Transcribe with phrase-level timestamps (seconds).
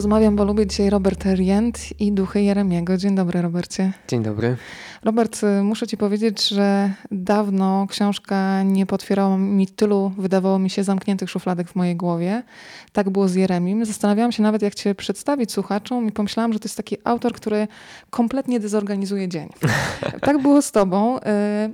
[0.00, 2.96] rozmawiam, bo lubię dzisiaj Robert Rient i Duchy Jeremiego.
[2.96, 3.92] Dzień dobry, Robercie.
[4.08, 4.56] Dzień dobry.
[5.04, 11.30] Robert, muszę ci powiedzieć, że dawno książka nie potwierała mi tylu, wydawało mi się, zamkniętych
[11.30, 12.42] szufladek w mojej głowie.
[12.92, 13.84] Tak było z Jeremim.
[13.84, 17.68] Zastanawiałam się nawet, jak cię przedstawić słuchaczom i pomyślałam, że to jest taki autor, który
[18.10, 19.48] kompletnie dezorganizuje dzień.
[20.26, 21.18] tak było z tobą.
[21.18, 21.20] Y,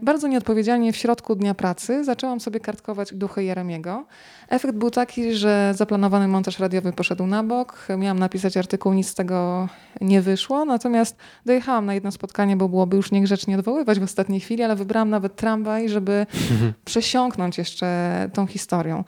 [0.03, 4.07] bardzo nieodpowiedzialnie w środku dnia pracy zaczęłam sobie kartkować Duchy Jeremiego.
[4.49, 7.87] Efekt był taki, że zaplanowany montaż radiowy poszedł na bok.
[7.99, 9.69] Miałam napisać artykuł, nic z tego
[10.01, 10.65] nie wyszło.
[10.65, 15.11] Natomiast dojechałam na jedno spotkanie, bo byłoby już niegrzecznie odwoływać w ostatniej chwili, ale wybrałam
[15.11, 16.27] nawet tramwaj, żeby
[16.85, 19.05] przesiąknąć jeszcze tą historią.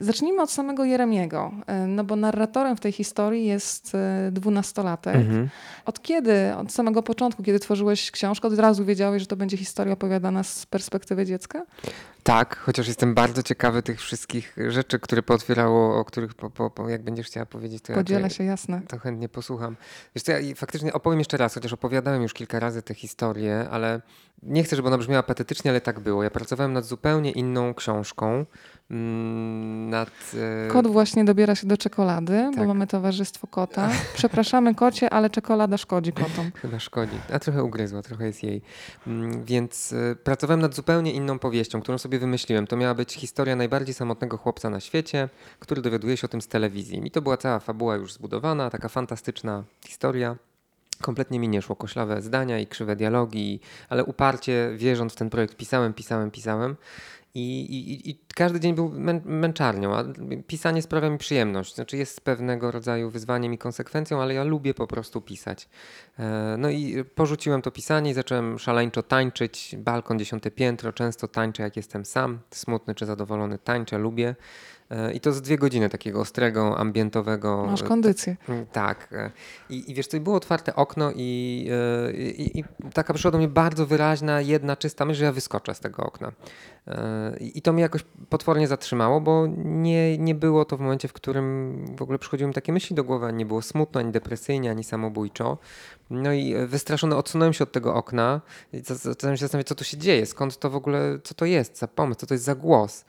[0.00, 5.16] Zacznijmy od samego Jeremiego, e, no bo narratorem w tej historii jest e, dwunastolatek.
[5.16, 5.48] Mhm.
[5.86, 9.92] Od kiedy, od samego początku, kiedy tworzyłeś książkę, od razu wiedziałeś, że to będzie historia
[9.92, 11.62] opowiadana z perspektywy dziecka?
[12.22, 16.88] Tak, chociaż jestem bardzo ciekawy tych wszystkich rzeczy, które pootwierało, o których po, po, po,
[16.88, 18.82] jak będziesz chciała powiedzieć, to Podzielę ja się, jasne.
[18.88, 19.76] To chętnie posłucham.
[20.14, 24.00] Wiesz co, ja faktycznie opowiem jeszcze raz, chociaż opowiadałem już kilka razy tę historię, ale
[24.42, 26.22] nie chcę, żeby ona brzmiała patetycznie, ale tak było.
[26.22, 28.46] Ja pracowałem nad zupełnie inną książką,
[28.90, 30.10] Mm, nad...
[30.66, 32.56] E, Kot właśnie dobiera się do czekolady, tak.
[32.56, 33.90] bo mamy towarzystwo kota.
[34.14, 36.50] Przepraszamy kocie, ale czekolada szkodzi kotom.
[36.62, 37.18] Chyba szkodzi.
[37.32, 38.62] A trochę ugryzła, trochę jest jej.
[39.06, 42.66] Mm, więc e, pracowałem nad zupełnie inną powieścią, którą sobie wymyśliłem.
[42.66, 46.48] To miała być historia najbardziej samotnego chłopca na świecie, który dowiaduje się o tym z
[46.48, 47.02] telewizji.
[47.04, 50.36] I to była cała fabuła już zbudowana, taka fantastyczna historia.
[51.00, 55.56] Kompletnie mi nie szło, koślawe zdania i krzywe dialogi, ale uparcie wierząc w ten projekt
[55.56, 56.76] pisałem, pisałem, pisałem.
[57.34, 60.04] I, i, I, każdy dzień był mę męczarnią, a
[60.46, 61.74] pisanie sprawia mi przyjemność.
[61.74, 65.68] Znaczy jest pewnego rodzaju wyzwaniem i konsekwencją, ale ja lubię po prostu pisać.
[66.18, 69.76] E, no i porzuciłem to pisanie i zacząłem szaleńczo tańczyć.
[69.78, 74.34] Balkon, dziesiąte piętro, często tańczę jak jestem sam, smutny czy zadowolony, tańczę, lubię.
[74.90, 77.66] E, I to z dwie godziny takiego ostrego, ambientowego.
[77.66, 78.36] Masz kondycję.
[78.72, 79.08] Tak.
[79.12, 79.30] E,
[79.70, 81.68] I, i wiesz, to było otwarte okno i,
[82.08, 82.64] e, i, i,
[82.94, 86.32] taka przyszła do mnie bardzo wyraźna, jedna, czysta myśl, że ja wyskoczę z tego okna.
[87.40, 91.76] I to mnie jakoś potwornie zatrzymało, bo nie, nie było to w momencie, w którym
[91.96, 95.58] w ogóle przychodziły mi takie myśli do głowy, nie było smutno, ani depresyjnie, ani samobójczo.
[96.10, 98.40] No i wystraszony odsunąłem się od tego okna
[98.72, 101.78] i zacząłem się zastanawiać, co tu się dzieje, skąd to w ogóle, co to jest
[101.78, 103.04] za pomysł, co to jest za głos.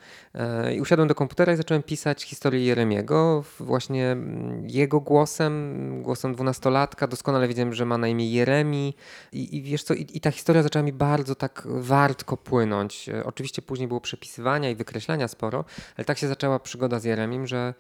[0.76, 7.08] I usiadłem do komputera i zacząłem pisać historię Jeremiego właśnie mm, jego głosem, głosem dwunastolatka.
[7.08, 8.94] Doskonale wiedziałem, że ma na imię Jeremi
[9.32, 13.10] i, i wiesz co, i, i, ta historia zaczęła mi bardzo tak wartko płynąć.
[13.10, 15.66] E, oczywiście później było przepisywania i wykreślania sporo,
[15.98, 17.74] ale tak się zaczęła przygoda z Jeremim, że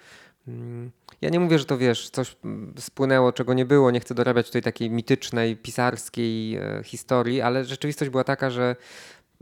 [1.22, 3.92] ja nie mówię, że to wiesz, coś mm, spłynęło, czego nie było.
[3.92, 8.76] Nie chcę dorabiać tutaj takiej mitycznej, pisarskiej e, historii, ale rzeczywistość była taka, że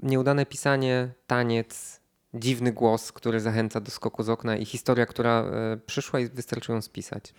[0.04, 2.00] nieudane pisanie, taniec,
[2.34, 6.72] dziwny głos, który zachęca do skoku z okna i historia, która e, przyszła i wystarczy
[6.72, 7.34] ją spisać.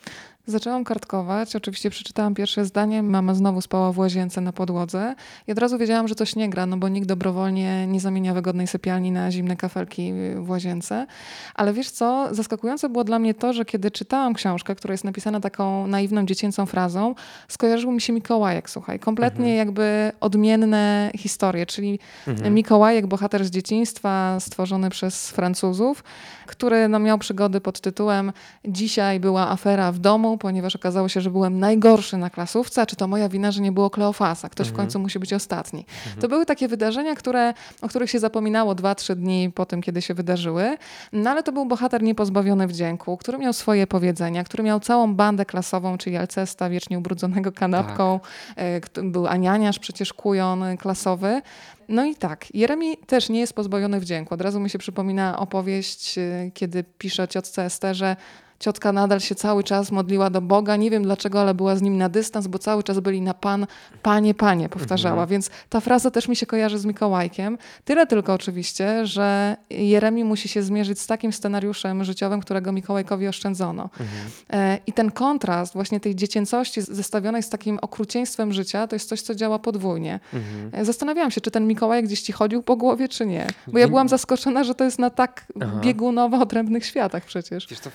[0.47, 5.15] Zaczęłam kartkować, oczywiście przeczytałam pierwsze zdanie, mama znowu spała w łazience na podłodze
[5.47, 8.67] i od razu wiedziałam, że coś nie gra, no bo nikt dobrowolnie nie zamienia wygodnej
[8.67, 11.07] sypialni na zimne kafelki w łazience.
[11.55, 15.41] Ale wiesz co, zaskakujące było dla mnie to, że kiedy czytałam książkę, która jest napisana
[15.41, 17.15] taką naiwną, dziecięcą frazą,
[17.49, 19.57] skojarzył mi się Mikołajek, słuchaj, kompletnie mhm.
[19.57, 22.55] jakby odmienne historie, czyli mhm.
[22.55, 26.05] Mikołajek, bohater z dzieciństwa, stworzony przez Francuzów,
[26.47, 28.33] który no, miał przygody pod tytułem
[28.65, 33.09] Dzisiaj była afera w domu, ponieważ okazało się, że byłem najgorszy na klasówce, czy to
[33.09, 34.49] moja wina, że nie było Kleofasa.
[34.49, 34.75] Ktoś mhm.
[34.75, 35.81] w końcu musi być ostatni.
[35.81, 36.21] Mhm.
[36.21, 40.03] To były takie wydarzenia, które, o których się zapominało dwa, trzy dni po tym, kiedy
[40.03, 40.77] się wydarzyły.
[41.13, 45.45] No ale to był bohater niepozbawiony wdzięku, który miał swoje powiedzenia, który miał całą bandę
[45.45, 48.21] klasową, czyli Alcesta, wiecznie ubrudzonego kanapką.
[48.57, 49.05] Tak.
[49.05, 51.43] Był Anianiarz, przecież kujon klasowy.
[51.91, 54.35] No i tak, Jeremi też nie jest pozbawiony wdzięku.
[54.35, 58.17] Od razu mi się przypomina opowieść, y, kiedy pisze ciotce Esterze,
[58.61, 60.77] Ciotka nadal się cały czas modliła do Boga.
[60.77, 63.67] Nie wiem dlaczego, ale była z nim na dystans, bo cały czas byli na Pan,
[64.03, 65.13] Panie, Panie, powtarzała.
[65.13, 65.29] Mhm.
[65.29, 67.59] Więc ta fraza też mi się kojarzy z Mikołajkiem.
[67.85, 73.83] Tyle tylko oczywiście, że Jeremi musi się zmierzyć z takim scenariuszem życiowym, którego Mikołajkowi oszczędzono.
[73.83, 74.09] Mhm.
[74.53, 79.23] E, I ten kontrast właśnie tej dziecięcości zestawionej z takim okrucieństwem życia, to jest coś,
[79.23, 80.21] co działa podwójnie.
[80.35, 80.71] Mhm.
[80.73, 83.47] E, zastanawiałam się, czy ten Mikołajek gdzieś ci chodził po głowie, czy nie.
[83.67, 85.81] Bo ja byłam zaskoczona, że to jest na tak Aha.
[85.81, 87.67] biegunowo odrębnych światach przecież.
[87.67, 87.91] Wiesz, to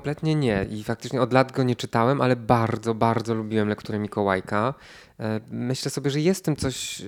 [0.00, 4.74] kompletnie nie i faktycznie od lat go nie czytałem, ale bardzo, bardzo lubiłem lekturę Mikołajka.
[5.20, 7.04] E, myślę sobie, że jest tym coś, e,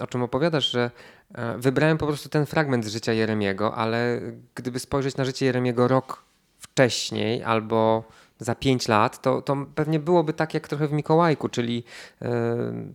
[0.00, 0.90] o czym opowiadasz, że
[1.34, 4.20] e, wybrałem po prostu ten fragment z życia Jeremiego, ale
[4.54, 6.24] gdyby spojrzeć na życie Jeremiego rok
[6.58, 8.04] wcześniej albo
[8.38, 11.84] za pięć lat, to, to pewnie byłoby tak jak trochę w Mikołajku, czyli
[12.22, 12.30] e,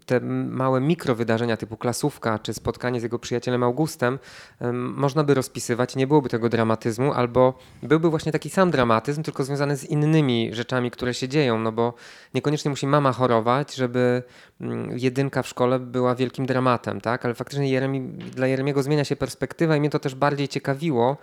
[0.06, 0.20] te
[0.50, 4.20] małe mikrowydarzenia typu klasówka czy spotkanie z jego przyjacielem Augustem
[4.62, 7.54] e, można by rozpisywać, nie byłoby tego dramatyzmu, albo
[7.84, 11.94] byłby właśnie taki sam dramatyzm, tylko związany z innymi rzeczami, które się dzieją, no bo
[12.34, 14.24] niekoniecznie musi mama chorować, żeby
[14.62, 17.26] mm, jedynka w szkole była wielkim dramatem, tak?
[17.26, 21.18] Ale faktycznie Jeremi, dla Jeremiego zmienia się perspektywa i mnie to też bardziej ciekawiło,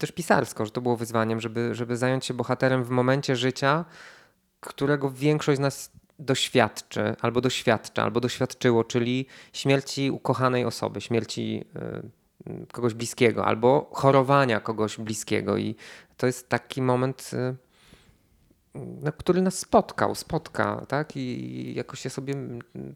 [0.00, 3.84] też pisarsko, że to było wyzwaniem, żeby, żeby zająć się bohaterem w momencie życia,
[4.60, 11.64] którego większość z nas doświadczy, albo doświadcza, albo doświadczyło, czyli śmierci ukochanej osoby, śmierci
[12.46, 15.56] y, kogoś bliskiego, albo chorowania kogoś bliskiego.
[15.56, 15.76] I
[16.16, 17.56] to jest taki moment, y,
[18.74, 21.16] no, który nas spotkał, spotka, tak?
[21.16, 22.34] I jakoś ja sobie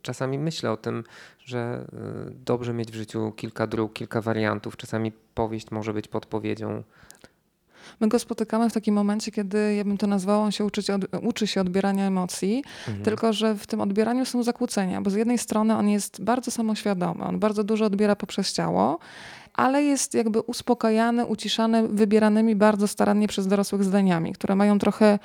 [0.02, 1.04] czasami myślę o tym,
[1.38, 1.86] że
[2.28, 4.76] y, dobrze mieć w życiu kilka dróg, kilka wariantów.
[4.76, 6.82] Czasami powieść może być podpowiedzią.
[8.00, 11.02] My go spotykamy w takim momencie, kiedy ja bym to nazwała, on się uczyć od,
[11.22, 13.04] uczy się odbierania emocji, mhm.
[13.04, 17.24] tylko że w tym odbieraniu są zakłócenia, bo z jednej strony on jest bardzo samoświadomy,
[17.24, 18.98] on bardzo dużo odbiera poprzez ciało,
[19.54, 25.18] ale jest jakby uspokajany, uciszany wybieranymi bardzo starannie przez dorosłych zdaniami, które mają trochę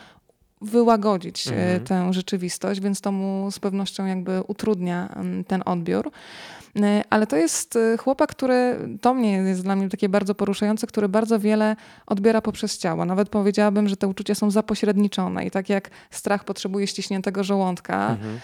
[0.62, 1.84] wyłagodzić e, mhm.
[1.84, 6.12] tę rzeczywistość, więc to mu z pewnością jakby utrudnia mm, ten odbiór.
[6.76, 10.88] E, ale to jest e, chłopak, który, to mnie jest dla mnie takie bardzo poruszające,
[10.88, 11.76] który bardzo wiele
[12.08, 13.06] odbiera poprzez ciało.
[13.06, 18.40] Nawet powiedziałabym, że te uczucia są zapośredniczone i tak jak strach potrzebuje ściśniętego żołądka, mhm.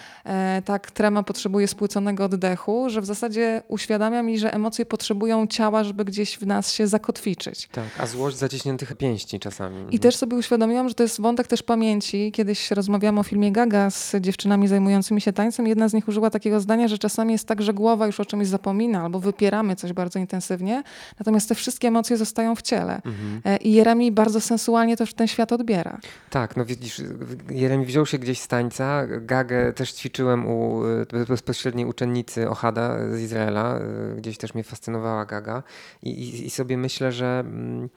[0.62, 6.04] tak trema potrzebuje spłyconego oddechu, że w zasadzie uświadamia mi, że emocje potrzebują ciała, żeby
[6.04, 7.68] gdzieś w nas się zakotwiczyć.
[7.72, 9.86] Tak, a złość zaciśniętych pięści czasami.
[9.90, 12.32] I też sobie uświadomiłam, że to jest wątek też pamięci.
[12.32, 15.66] Kiedyś rozmawiałam o filmie Gaga z dziewczynami zajmującymi się tańcem.
[15.66, 18.46] Jedna z nich użyła takiego zdania, że czasami jest tak, że głowa już o czymś
[18.46, 20.82] zapomina albo wypieramy coś bardzo intensywnie,
[21.18, 22.94] natomiast te wszystkie emocje zostają w ciele.
[22.94, 23.40] Mhm.
[23.44, 25.98] E, I Jeremi bardzo sensualnie też ten świat odbiera.
[26.30, 27.02] Tak, no widzisz,
[27.50, 29.06] Jeremi wziął się gdzieś z tańca.
[29.20, 33.78] Gagę też ćwiczyłem u e, bezpośredniej uczennicy Ohada z Izraela.
[33.78, 35.62] E, gdzieś też mnie fascynowała Gaga.
[36.02, 37.40] I, i, i sobie myślę, że...
[37.40, 37.88] Mm,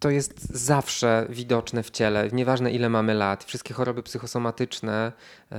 [0.00, 3.44] to jest zawsze widoczne w ciele, nieważne ile mamy lat.
[3.44, 5.12] Wszystkie choroby psychosomatyczne.
[5.50, 5.56] Yy,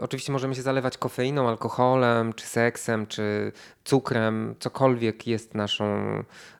[0.00, 3.52] oczywiście możemy się zalewać kofeiną, alkoholem, czy seksem, czy
[3.84, 6.04] cukrem, cokolwiek jest naszą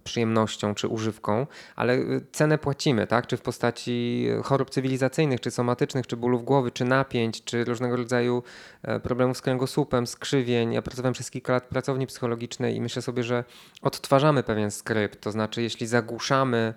[0.05, 2.01] przyjemnością czy używką, ale e,
[2.33, 3.27] cenę płacimy, tak?
[3.27, 8.43] Czy w postaci chorób cywilizacyjnych, czy somatycznych, czy bólów głowy, czy napięć, czy różnego rodzaju
[8.83, 10.73] e, problemów z kręgosłupem, skrzywień.
[10.73, 13.45] Ja pracowałem przez kilka lat w pracowni psychologicznej i myślę sobie, że
[13.83, 15.21] odtwarzamy pewien skrypt.
[15.21, 16.75] To znaczy, jeśli zagłuszamy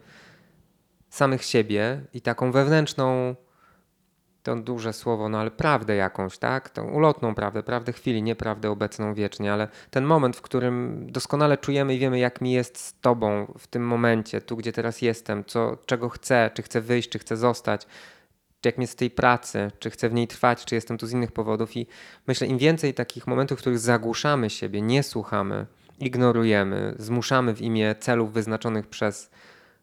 [1.15, 3.35] samych siebie i taką wewnętrzną,
[4.43, 6.69] to duże słowo, no ale prawdę jakąś, tak?
[6.69, 11.57] Tą ulotną prawdę, prawdę chwili, nie prawdę obecną wiecznie, ale ten moment, w którym doskonale
[11.57, 15.45] czujemy i wiemy, jak mi jest z Tobą w tym momencie, tu gdzie teraz jestem,
[15.45, 17.85] co, czego chcę, czy chcę wyjść, czy chcę zostać,
[18.61, 21.11] czy jak jest z tej pracy, czy chcę w niej trwać, czy jestem tu z
[21.11, 21.77] innych powodów.
[21.77, 21.87] I
[22.27, 25.65] myślę, im więcej takich momentów, w których zagłuszamy siebie, nie słuchamy,
[25.99, 29.29] ignorujemy, zmuszamy w imię celów wyznaczonych przez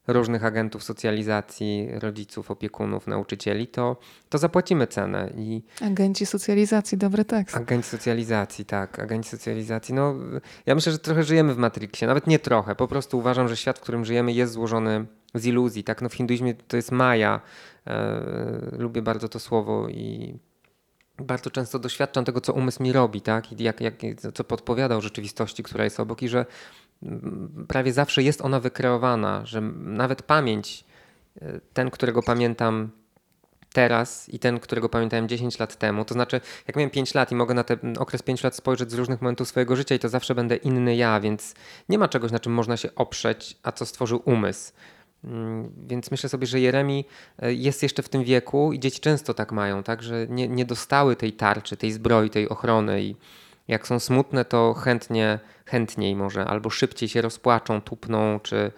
[0.07, 3.97] różnych agentów socjalizacji, rodziców, opiekunów, nauczycieli, to,
[4.29, 5.29] to zapłacimy cenę.
[5.37, 7.55] I Agenci socjalizacji, dobry tekst.
[7.55, 8.99] Agenci socjalizacji, tak.
[8.99, 9.93] Agenci socjalizacji.
[9.93, 10.15] No,
[10.65, 12.07] ja myślę, że trochę żyjemy w Matrixie.
[12.07, 12.75] Nawet nie trochę.
[12.75, 15.05] Po prostu uważam, że świat, w którym żyjemy jest złożony
[15.35, 15.83] z iluzji.
[15.83, 16.01] Tak?
[16.01, 17.41] No, w hinduizmie to jest maja.
[17.87, 18.21] E,
[18.77, 20.37] lubię bardzo to słowo i
[21.19, 23.51] bardzo często doświadczam tego, co umysł mi robi, tak?
[23.51, 23.93] I jak, jak,
[24.33, 26.45] co podpowiada o rzeczywistości, która jest obok i że
[27.67, 30.85] prawie zawsze jest ona wykreowana, że nawet pamięć,
[31.41, 32.89] e, ten, którego pamiętam
[33.73, 36.05] teraz i ten, którego pamiętałem 10 lat temu.
[36.05, 38.93] To znaczy, jak miałem 5 lat i mogę na ten okres 5 lat spojrzeć z
[38.93, 41.55] różnych momentów swojego życia i to zawsze będę inny ja, więc
[41.89, 44.73] nie ma czegoś, na czym można się oprzeć, a co stworzył umysł.
[45.23, 47.05] Mm, więc myślę sobie, że Jeremi
[47.39, 50.65] e, jest jeszcze w tym wieku i dzieci często tak mają, tak, że nie, nie
[50.65, 53.15] dostały tej tarczy, tej zbroi, tej ochrony i
[53.67, 58.71] jak są smutne, to chętnie, chętniej może albo szybciej się rozpłaczą, tupną, czy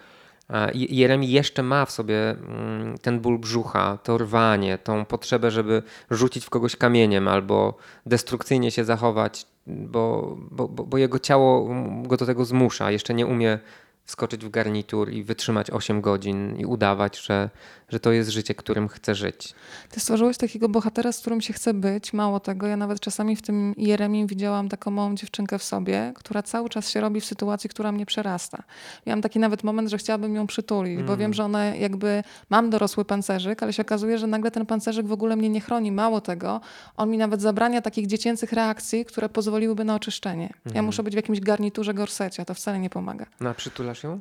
[0.73, 6.45] Jeremi jeszcze ma w sobie mm, ten ból brzucha, to rwanie, tą potrzebę, żeby rzucić
[6.45, 11.69] w kogoś kamieniem albo destrukcyjnie się zachować, bo, bo, bo jego ciało
[12.03, 12.91] go do tego zmusza.
[12.91, 13.59] Jeszcze nie umie
[14.05, 17.49] wskoczyć w garnitur i wytrzymać 8 godzin i udawać, że,
[17.89, 19.53] że to jest życie, którym chcę żyć.
[19.89, 22.13] Ty stworzyłeś takiego bohatera, z którym się chce być.
[22.13, 26.43] Mało tego, ja nawet czasami w tym Jeremim widziałam taką małą dziewczynkę w sobie, która
[26.43, 28.63] cały czas się robi w sytuacji, która mnie przerasta.
[29.05, 31.05] Miałam taki nawet moment, że chciałabym ją przytulić, mm.
[31.05, 35.07] bo wiem, że ona jakby, mam dorosły pancerzyk, ale się okazuje, że nagle ten pancerzyk
[35.07, 35.91] w ogóle mnie nie chroni.
[35.91, 36.61] Mało tego,
[36.97, 40.53] on mi nawet zabrania takich dziecięcych reakcji, które pozwoliłyby na oczyszczenie.
[40.65, 40.75] Mm.
[40.75, 43.25] Ja muszę być w jakimś garniturze gorsecie, a to wcale nie pomaga.
[43.39, 44.19] No, przytulasz przytulasz ją?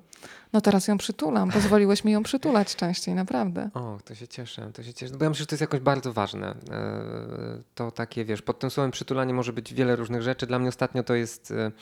[0.52, 1.50] No teraz ją przytulam.
[1.50, 3.70] Pozwoliłeś mi ją przytulać częściej, naprawdę.
[3.74, 5.16] O, to się cieszę, to się cieszę.
[5.16, 6.54] Bo ja myślę, że to jest jakoś bardzo ważne.
[6.70, 10.46] E, to takie, wiesz, pod tym słowem przytulanie może być wiele różnych rzeczy.
[10.46, 11.72] Dla mnie ostatnio to jest e,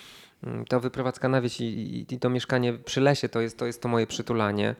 [0.68, 3.82] to wyprowadzka na wieś i, i, i to mieszkanie przy lesie, to jest to, jest
[3.82, 4.74] to moje przytulanie.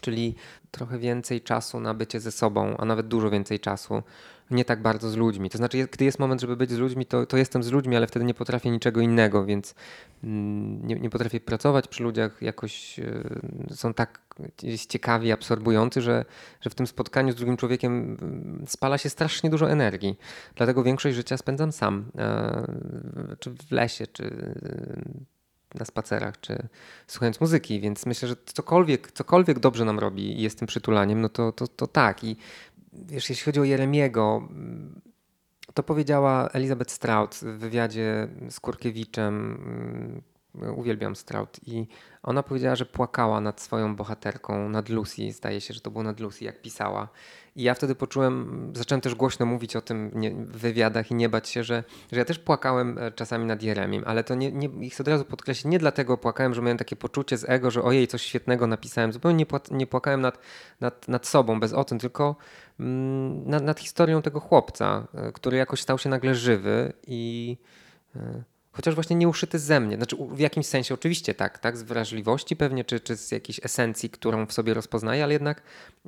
[0.00, 0.34] Czyli
[0.70, 4.02] trochę więcej czasu na bycie ze sobą, a nawet dużo więcej czasu
[4.50, 5.50] nie tak bardzo z ludźmi.
[5.50, 8.06] To znaczy, gdy jest moment, żeby być z ludźmi, to, to jestem z ludźmi, ale
[8.06, 9.74] wtedy nie potrafię niczego innego, więc
[10.24, 13.24] mm, nie, nie potrafię pracować przy ludziach, jakoś y,
[13.70, 14.20] są tak
[14.88, 16.24] ciekawi, absorbujący, że,
[16.60, 20.18] że w tym spotkaniu z drugim człowiekiem mm, spala się strasznie dużo energii.
[20.54, 24.54] Dlatego większość życia spędzam sam, e, czy w lesie, czy
[25.74, 26.68] na spacerach, czy
[27.06, 31.28] słuchając muzyki, więc myślę, że cokolwiek, cokolwiek dobrze nam robi i jest tym przytulaniem, no
[31.28, 32.24] to, to, to tak.
[32.24, 32.36] I
[33.10, 34.48] jeśli chodzi o Jeremiego,
[35.74, 39.58] to powiedziała Elizabeth Strout w wywiadzie z Kurkiewiczem.
[40.76, 41.86] Uwielbiam Strout i
[42.22, 45.32] ona powiedziała, że płakała nad swoją bohaterką, nad Lucy.
[45.32, 47.08] Zdaje się, że to było nad Lucy, jak pisała.
[47.56, 50.10] I ja wtedy poczułem, zacząłem też głośno mówić o tym
[50.46, 54.02] w wywiadach i nie bać się, że, że ja też płakałem e, czasami nad Jeremim,
[54.06, 57.36] ale to nie, nie, chcę od razu podkreślić, nie dlatego płakałem, że miałem takie poczucie
[57.36, 59.12] z ego, że ojej, coś świetnego napisałem.
[59.12, 60.38] Zupełnie nie, pła, nie płakałem nad,
[60.80, 62.36] nad, nad sobą, bez o tym, tylko mm,
[62.78, 67.56] nad, nad historią tego chłopca, e, który jakoś stał się nagle żywy i
[68.16, 68.42] e,
[68.72, 69.96] chociaż właśnie nie uszyty ze mnie.
[69.96, 74.10] Znaczy w jakimś sensie oczywiście tak, tak, z wrażliwości pewnie, czy, czy z jakiejś esencji,
[74.10, 75.62] którą w sobie rozpoznaję, ale jednak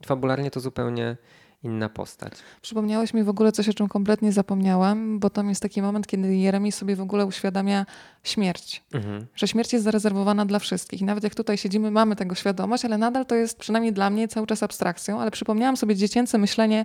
[0.07, 1.17] fabularnie to zupełnie
[1.62, 2.33] inna postać.
[2.62, 6.37] Przypomniałeś mi w ogóle coś, o czym kompletnie zapomniałam, bo tam jest taki moment, kiedy
[6.37, 7.87] Jeremi sobie w ogóle uświadamia
[8.25, 8.83] śmierć.
[8.95, 9.26] Mhm.
[9.35, 11.00] Że śmierć jest zarezerwowana dla wszystkich.
[11.00, 14.29] I nawet jak tutaj siedzimy, mamy tego świadomość, ale nadal to jest przynajmniej dla mnie
[14.29, 16.85] cały czas abstrakcją, ale przypomniałam sobie dziecięce myślenie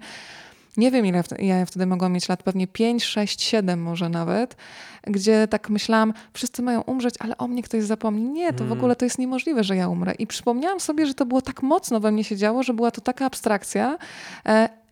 [0.77, 4.55] nie wiem ile ja wtedy mogłam mieć lat, pewnie 5, 6, 7 może nawet,
[5.03, 8.29] gdzie tak myślałam, wszyscy mają umrzeć, ale o mnie ktoś zapomni.
[8.29, 8.77] Nie, to w hmm.
[8.77, 10.13] ogóle to jest niemożliwe, że ja umrę.
[10.19, 13.01] I przypomniałam sobie, że to było tak mocno we mnie się działo, że była to
[13.01, 13.97] taka abstrakcja.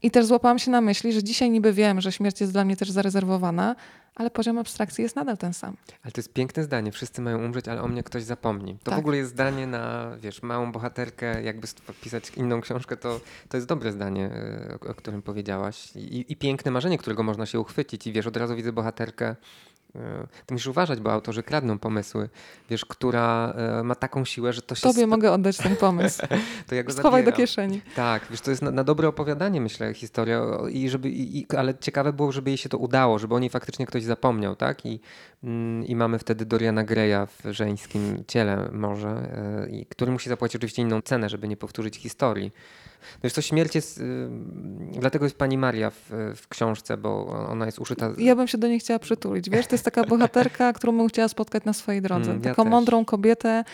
[0.04, 2.78] I też złapałam się na myśli, że dzisiaj niby wiem, że śmierć jest dla mnie
[2.78, 3.76] też zarezerwowana,
[4.16, 5.78] ale poziom abstrakcji jest nadal ten sam.
[6.04, 6.92] Ale to jest piękne zdanie.
[6.92, 8.78] Wszyscy mają umrzeć, ale o mnie ktoś zapomni.
[8.84, 8.96] To tak.
[8.96, 11.68] w ogóle jest zdanie na, wiesz, małą bohaterkę, jakby
[12.02, 13.20] pisać inną książkę, to,
[13.50, 15.96] to jest dobre zdanie, e, o, o którym powiedziałaś.
[15.96, 18.08] I, I piękne marzenie, którego można się uchwycić.
[18.08, 19.36] I wiesz, od razu widzę bohaterkę,
[19.96, 22.30] E, ty musisz uważać, bo autorzy kradną pomysły,
[22.70, 24.82] wiesz, która e, ma taką siłę, że to się...
[24.82, 26.22] Tobie mogę oddać ten pomysł.
[26.68, 27.32] to ja go Schowaj zabieram.
[27.32, 27.82] do kieszeni.
[27.96, 32.14] Tak, wiesz, to jest na, na dobre opowiadanie, myślę, historia, i żeby, i, ale ciekawe
[32.14, 34.86] było, żeby jej się to udało, żeby o niej faktycznie ktoś zapomniał, tak?
[34.86, 35.00] I,
[35.44, 40.56] mm, i mamy wtedy Doriana Greya w żeńskim ciele może, e, i, który musi zapłacić
[40.56, 42.52] oczywiście inną cenę, żeby nie powtórzyć historii.
[43.24, 44.30] Wiesz co, śmierć jest, y,
[45.00, 48.12] dlatego jest pani Maria w, w, książce, bo ona jest uszyta.
[48.18, 49.50] Ja bym się do niej chciała przytulić.
[49.50, 52.32] Wiesz, to jest taka bohaterka, którą bym chciała spotkać na swojej drodze.
[52.32, 52.72] Mm, ja Taką też.
[52.72, 53.66] mądrą kobietę, mm.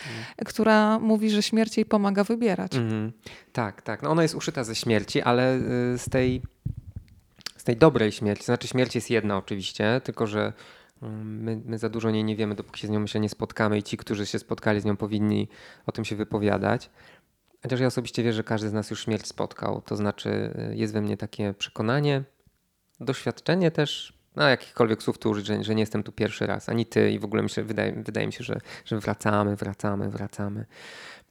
[0.46, 2.74] która mówi, że śmierć jej pomaga wybierać.
[2.74, 3.12] Mm.
[3.52, 4.02] Tak, tak.
[4.02, 6.42] No ona jest uszyta ze śmierci, ale y, z tej,
[7.56, 8.44] z tej dobrej śmierci.
[8.44, 10.52] Znaczy śmierć jest jedna oczywiście, tylko że
[11.02, 13.78] mm, My, my, za dużo niej nie wiemy, dopóki się z nią myślę nie spotkamy
[13.78, 15.48] i ci, którzy się spotkali z nią powinni
[15.86, 16.90] o tym się wypowiadać.
[17.62, 19.82] Chociaż ja osobiście wierzę, że każdy z nas już śmierć spotkał.
[19.82, 22.24] To znaczy, y, jest we mnie takie przekonanie,
[23.00, 26.86] doświadczenie też, no jakichkolwiek słów tu użyć, że, że, nie jestem tu pierwszy raz, ani
[26.86, 30.66] ty i w ogóle myślę, wydaje, wydaje mi się, że, że wracamy, wracamy, wracamy.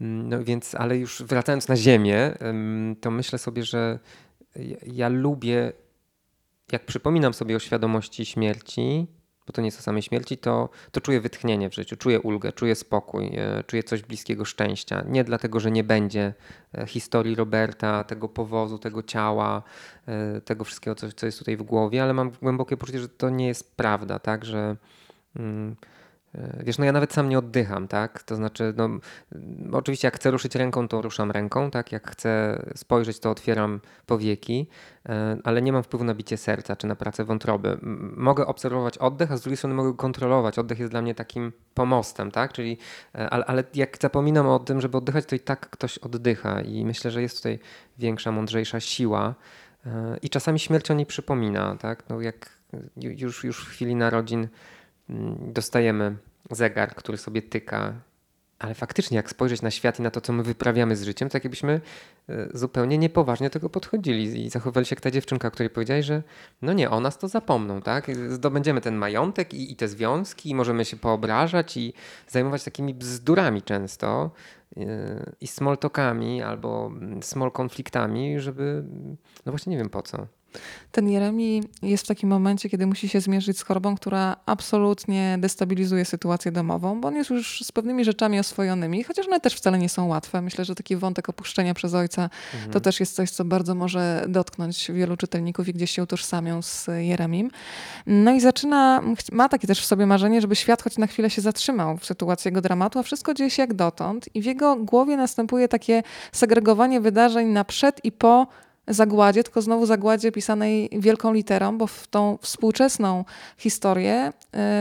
[0.02, 2.34] Mm, no więc, ale już wracając na ziemię,
[3.02, 4.00] to myślę sobie, że
[4.56, 5.74] ja, ja lubię,
[6.72, 9.08] jak przypominam sobie o świadomości śmierci,
[9.50, 12.52] bo to nie jest o samej śmierci, to, to czuję wytchnienie w życiu, czuję ulgę,
[12.52, 15.04] czuję spokój, e, czuję coś bliskiego szczęścia.
[15.08, 16.34] Nie dlatego, że nie będzie
[16.78, 19.64] e, historii Roberta, tego powozu, tego ciała,
[20.08, 23.30] e, tego wszystkiego, co, co jest tutaj w głowie, ale mam głębokie poczucie, że to
[23.30, 24.76] nie jest prawda, tak, że.
[25.36, 25.76] Mm,
[26.64, 28.24] wiesz, no ja nawet sam nie oddycham, tak?
[28.24, 28.90] To znaczy, no,
[29.72, 31.92] oczywiście jak chcę ruszyć ręką, to ruszam ręką, tak?
[31.92, 34.68] Jak chcę spojrzeć, to otwieram powieki,
[35.10, 37.78] e, ale nie mam wpływu na bicie serca czy na pracę wątroby.
[38.16, 40.60] Mogę obserwować oddech, a z drugiej strony mogę kontrolować.
[40.60, 42.54] Oddech jest dla mnie takim pomostem, tak?
[42.54, 42.78] Czyli,
[43.16, 46.86] e, ale, ale jak zapominam o tym, żeby oddychać, to i tak ktoś oddycha i
[46.86, 47.60] myślę, że jest tutaj
[47.98, 49.36] większa, mądrzejsza siła
[50.22, 52.04] i czasami śmierć o niej przypomina, tak?
[52.10, 52.50] No jak
[52.98, 54.48] już, już w chwili narodzin
[55.54, 56.18] dostajemy
[56.52, 57.94] zegar, który sobie tyka,
[58.60, 61.38] ale faktycznie, jak spojrzeć na świat i na to, co my wyprawiamy z życiem, to
[61.38, 61.82] jakbyśmy
[62.30, 66.24] e, zupełnie niepoważnie do tego podchodzili i zachowali się jak ta dziewczynka, której powiedziałeś, że
[66.62, 68.08] no nie, o nas to zapomną, tak?
[68.30, 71.94] Zdobędziemy ten majątek i, i te związki, i możemy się poobrażać i
[72.28, 74.32] zajmować takimi bzdurami często
[74.76, 74.86] yy,
[75.42, 78.84] i small talkami albo mm, small konfliktami, żeby,
[79.46, 80.28] no właśnie nie wiem po co.
[80.92, 86.06] Ten Jeremi jest w takim momencie, kiedy musi się zmierzyć z chorobą, która absolutnie destabilizuje
[86.06, 89.90] sytuację domową, bo on jest już z pewnymi rzeczami oswojonymi, chociaż one też wcale nie
[89.90, 90.42] są łatwe.
[90.42, 92.72] Myślę, że taki wątek opuszczenia przez ojca mhm.
[92.72, 96.88] to też jest coś, co bardzo może dotknąć wielu czytelników i gdzieś się utożsamią z
[96.98, 97.52] Jeremim.
[98.08, 99.02] No i zaczyna,
[99.32, 102.50] ma takie też w sobie marzenie, żeby świat choć na chwilę się zatrzymał w sytuacji
[102.50, 107.02] jego dramatu, a wszystko dzieje się jak dotąd i w jego głowie następuje takie segregowanie
[107.02, 108.48] wydarzeń na przed i po
[108.90, 113.26] zagładzie, tylko znowu zagładzie pisanej wielką literą, bo w tą współczesną
[113.58, 114.34] historię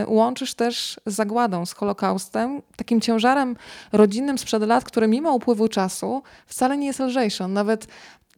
[0.03, 3.55] y, łączysz też z zagładą, z Holokaustem, takim ciężarem
[3.91, 7.43] rodzinnym sprzed lat, który mimo upływu czasu wcale nie jest lżejszy.
[7.43, 7.87] On nawet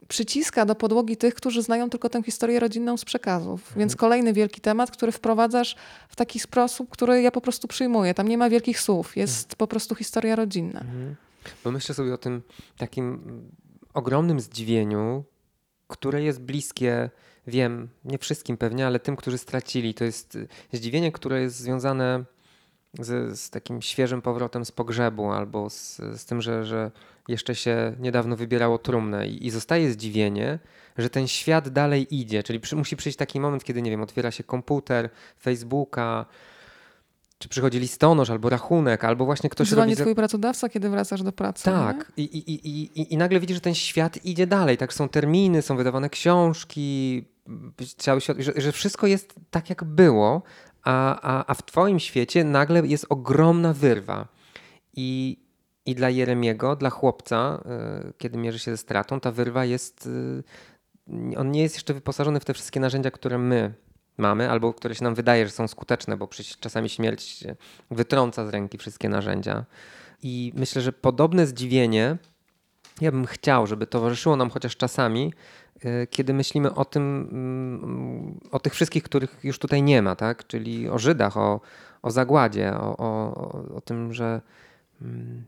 [0.08, 3.60] przyciska do podłogi tych, którzy znają tylko tę historię rodzinną z przekazów.
[3.60, 3.78] Mhm.
[3.78, 5.76] Więc kolejny wielki temat, który wprowadzasz
[6.08, 8.14] w taki sposób, który ja po prostu przyjmuję.
[8.14, 9.56] Tam nie ma wielkich słów, jest mhm.
[9.58, 10.80] po prostu historia rodzinna.
[10.80, 11.16] Mhm.
[11.64, 12.42] Bo myślę sobie o tym
[12.76, 13.20] takim
[13.94, 15.24] ogromnym zdziwieniu,
[15.92, 17.10] które jest bliskie,
[17.46, 19.94] wiem, nie wszystkim pewnie, ale tym, którzy stracili.
[19.94, 20.38] To jest
[20.72, 22.24] zdziwienie, które jest związane
[22.98, 26.90] z, z takim świeżym powrotem z pogrzebu albo z, z tym, że, że
[27.28, 30.58] jeszcze się niedawno wybierało trumnę i, i zostaje zdziwienie,
[30.98, 32.42] że ten świat dalej idzie.
[32.42, 36.26] Czyli przy, musi przyjść taki moment, kiedy, nie wiem, otwiera się komputer, Facebooka,
[37.42, 40.02] czy przychodzi listonosz, albo rachunek, albo właśnie ktoś Dzwoni robi...
[40.02, 41.64] twój pracodawca, kiedy wracasz do pracy.
[41.64, 42.12] Tak.
[42.16, 44.76] I, i, i, i, I nagle widzisz, że ten świat idzie dalej.
[44.76, 47.24] Tak, są terminy, są wydawane książki,
[47.96, 50.42] cały świat, że, że wszystko jest tak, jak było,
[50.82, 54.28] a, a, a w twoim świecie nagle jest ogromna wyrwa.
[54.96, 55.38] I,
[55.86, 57.62] i dla Jeremiego, dla chłopca,
[58.08, 60.06] y, kiedy mierzy się ze stratą, ta wyrwa jest...
[60.06, 60.42] Y,
[61.36, 63.74] on nie jest jeszcze wyposażony w te wszystkie narzędzia, które my
[64.18, 67.44] mamy, albo które się nam wydaje, że są skuteczne, bo przecież czasami śmierć
[67.90, 69.64] wytrąca z ręki wszystkie narzędzia.
[70.22, 72.16] I myślę, że podobne zdziwienie
[73.00, 75.32] ja bym chciał, żeby towarzyszyło nam chociaż czasami,
[75.84, 80.46] y, kiedy myślimy o tym, mm, o tych wszystkich, których już tutaj nie ma, tak?
[80.46, 81.60] czyli o Żydach, o,
[82.02, 84.40] o zagładzie, o, o, o tym, że
[85.02, 85.44] mm,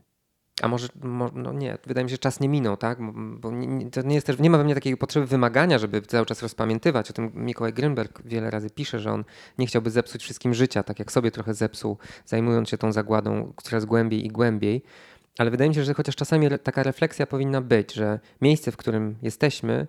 [0.61, 0.87] a może,
[1.33, 2.97] no nie, wydaje mi się, że czas nie minął, tak?
[3.13, 6.25] Bo nie, to nie jest też, nie ma we mnie takiej potrzeby wymagania, żeby cały
[6.25, 7.09] czas rozpamiętywać.
[7.09, 9.23] O tym Mikołaj Grünberg wiele razy pisze, że on
[9.57, 13.85] nie chciałby zepsuć wszystkim życia, tak jak sobie trochę zepsuł, zajmując się tą zagładą coraz
[13.85, 14.83] głębiej i głębiej.
[15.37, 19.15] Ale wydaje mi się, że chociaż czasami taka refleksja powinna być, że miejsce, w którym
[19.21, 19.87] jesteśmy,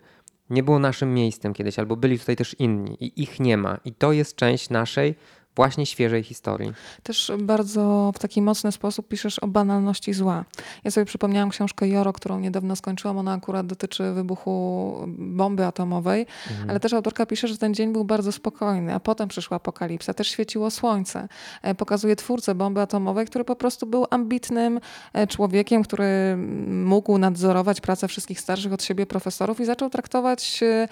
[0.51, 3.79] nie było naszym miejscem kiedyś, albo byli tutaj też inni i ich nie ma.
[3.85, 5.15] I to jest część naszej
[5.57, 6.73] właśnie świeżej historii.
[7.03, 10.45] Też bardzo w taki mocny sposób piszesz o banalności zła.
[10.85, 13.19] Ja sobie przypomniałam książkę Joro, którą niedawno skończyłam.
[13.19, 16.71] Ona akurat dotyczy wybuchu bomby atomowej, mhm.
[16.71, 20.15] ale też autorka pisze, że ten dzień był bardzo spokojny, a potem przyszła apokalipsa.
[20.15, 21.29] Też świeciło słońce.
[21.63, 24.81] E, pokazuje twórcę bomby atomowej, który po prostu był ambitnym
[25.13, 30.89] e, człowiekiem, który mógł nadzorować pracę wszystkich starszych od siebie profesorów i zaczął traktować e,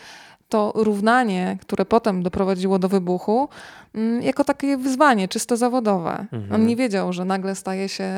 [0.49, 3.49] to równanie, które potem doprowadziło do wybuchu,
[3.95, 6.27] mm, jako takie wyzwanie czysto zawodowe.
[6.33, 6.53] Mhm.
[6.53, 8.09] On nie wiedział, że nagle staje się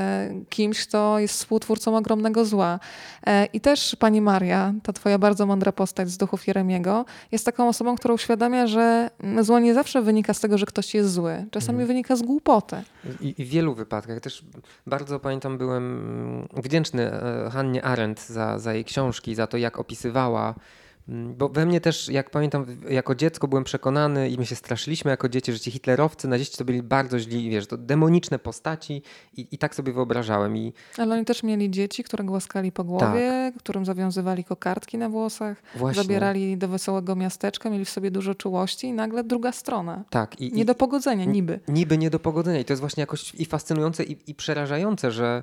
[0.48, 2.80] kimś, kto jest współtwórcą ogromnego zła.
[3.26, 7.68] E, I też pani Maria, ta twoja bardzo mądra postać z duchów Jeremiego, jest taką
[7.68, 9.10] osobą, która uświadamia, że
[9.40, 11.46] zło nie zawsze wynika z tego, że ktoś jest zły.
[11.50, 11.88] Czasami mhm.
[11.88, 12.76] wynika z głupoty.
[13.20, 14.20] I, I, w wielu wypadkach.
[14.20, 14.44] Też
[14.86, 20.54] bardzo pamiętam, byłem wdzięczny e, Hannie Arendt za, za jej książki, za to, jak opisywała
[20.54, 25.10] Mm, bo we mnie też, jak pamiętam, jako dziecko byłem przekonany i my się straszyliśmy
[25.10, 29.02] jako dzieci, że ci hitlerowcy naziści to byli bardzo źli, wiesz, to demoniczne postaci
[29.36, 30.56] i, i tak sobie wyobrażałem.
[30.56, 30.72] I...
[30.98, 33.62] Ale oni też mieli dzieci, które głaskali po głowie, tak.
[33.62, 36.02] którym zawiązywali kokardki na włosach, Właśnie.
[36.02, 40.04] zabierali do wesołego miasteczka, mieli w sobie dużo czułości i nagle druga strona.
[40.10, 40.40] Tak.
[40.40, 41.60] I, nie do pogodzenia, niby.
[41.68, 45.42] Niby nie do pogodzenia i to jest właśnie jakoś i fascynujące i, i przerażające, że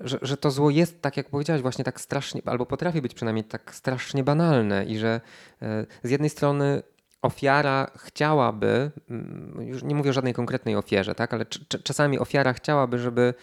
[0.00, 3.44] że, że to zło jest, tak jak powiedziałeś, właśnie tak strasznie, albo potrafi być przynajmniej
[3.44, 5.20] tak strasznie banalne i że
[5.62, 6.82] e, z jednej strony
[7.22, 11.44] ofiara chciałaby, mm, już nie mówię o żadnej konkretnej ofierze, tak, ale
[11.84, 13.34] czasami ofiara chciałaby, żeby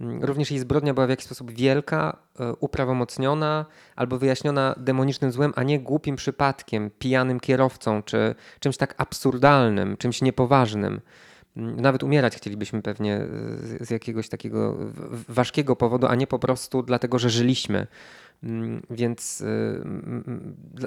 [0.00, 5.52] mm, również jej zbrodnia była w jakiś sposób wielka, e, uprawomocniona albo wyjaśniona demonicznym złem,
[5.56, 11.00] a nie głupim przypadkiem, pijanym kierowcą czy czymś tak absurdalnym, czymś niepoważnym.
[11.56, 13.20] Nawet umierać chcielibyśmy pewnie
[13.80, 14.76] z jakiegoś takiego
[15.28, 17.86] ważkiego powodu, a nie po prostu dlatego, że żyliśmy.
[18.42, 19.82] Mm, więc y,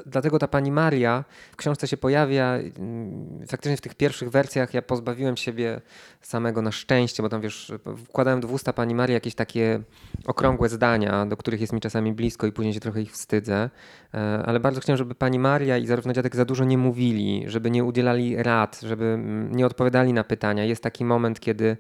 [0.05, 2.55] dlatego ta pani Maria w książce się pojawia.
[2.55, 5.81] Mm, faktycznie w tych pierwszych wersjach ja pozbawiłem siebie
[6.21, 7.73] samego na szczęście, bo tam wiesz,
[8.05, 9.81] wkładałem do usta pani Marii jakieś takie
[10.25, 13.69] okrągłe zdania, do których jest mi czasami blisko i później się trochę ich wstydzę.
[14.13, 17.71] E, ale bardzo chciałem, żeby pani Maria i zarówno dziadek za dużo nie mówili, żeby
[17.71, 20.63] nie udzielali rad, żeby mm, nie odpowiadali na pytania.
[20.63, 21.77] Jest taki moment, kiedy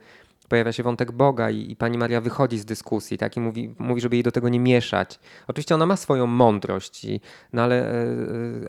[0.49, 4.01] pojawia się wątek Boga i, i, pani Maria wychodzi z dyskusji tak, i mówi, mówi,
[4.01, 5.19] żeby jej do tego nie mieszać.
[5.47, 7.21] Oczywiście ona ma swoją mądrość, i,
[7.53, 8.05] no ale, e,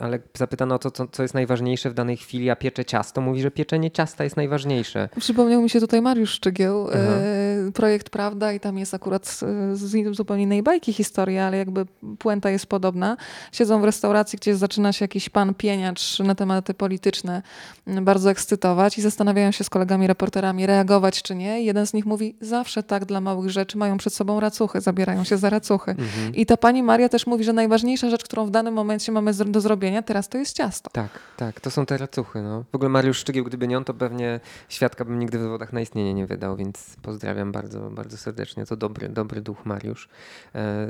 [0.01, 3.21] ale zapytano o to, co, co jest najważniejsze w danej chwili, a piecze ciasto.
[3.21, 5.09] Mówi, że pieczenie ciasta jest najważniejsze.
[5.19, 9.27] Przypomniał mi się tutaj Mariusz Szczygieł, e, projekt Prawda i tam jest akurat
[9.73, 11.87] z zupełnie innej bajki historia, ale jakby
[12.19, 13.17] puenta jest podobna.
[13.53, 17.43] Siedzą w restauracji, gdzie zaczyna się jakiś pan pieniacz na tematy polityczne
[17.87, 22.37] bardzo ekscytować i zastanawiają się z kolegami reporterami reagować czy nie jeden z nich mówi,
[22.41, 25.91] zawsze tak dla małych rzeczy mają przed sobą racuchy, zabierają się za racuchy.
[25.91, 26.35] Mhm.
[26.35, 29.61] I ta pani Maria też mówi, że najważniejsza rzecz, którą w danym momencie mamy do
[29.61, 30.91] zrobienia teraz, to jest ciasto.
[30.93, 32.43] Tak, tak, to są te racuchy.
[32.43, 32.65] No.
[32.73, 35.81] W ogóle Mariusz Szczygieł, gdyby nie on, to pewnie świadka bym nigdy w wywodach na
[35.81, 37.58] istnienie nie wydał, więc pozdrawiam bardzo,
[37.91, 38.67] bardzo serdecznie.
[38.67, 40.09] To dobry, dobry duch Mariusz.
[40.55, 40.87] E,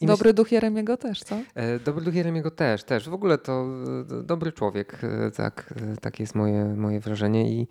[0.00, 0.34] dobry myśl...
[0.34, 1.36] duch Jeremiego też, co?
[1.54, 3.08] E, dobry duch Jeremiego też, też.
[3.08, 3.66] W ogóle to
[4.20, 5.00] e, dobry człowiek,
[5.36, 7.68] tak, takie jest moje, moje wrażenie i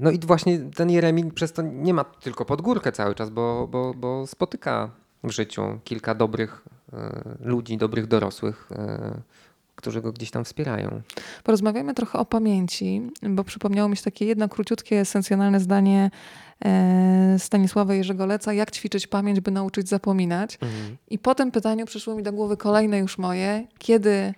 [0.00, 3.68] no i właśnie ten Jeremi przez to nie ma tylko pod górkę cały czas, bo,
[3.70, 4.90] bo, bo spotyka
[5.24, 6.64] w życiu kilka dobrych
[7.40, 8.68] ludzi, dobrych dorosłych,
[9.76, 11.02] którzy go gdzieś tam wspierają.
[11.44, 16.10] Porozmawiamy trochę o pamięci, bo przypomniało mi się takie jedno króciutkie, esencjonalne zdanie
[17.38, 20.58] Stanisława Jerzego Leca, jak ćwiczyć pamięć, by nauczyć zapominać.
[20.60, 20.96] Mhm.
[21.10, 24.34] I po tym pytaniu przyszło mi do głowy kolejne już moje, kiedy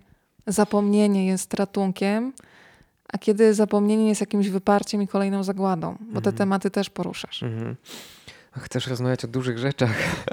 [0.47, 2.33] zapomnienie jest ratunkiem,
[3.13, 6.37] a kiedy zapomnienie jest jakimś wyparciem i kolejną zagładą, bo te mhm.
[6.37, 7.43] tematy też poruszasz.
[7.43, 7.77] Mhm.
[8.59, 9.91] Chcesz rozmawiać o dużych rzeczach.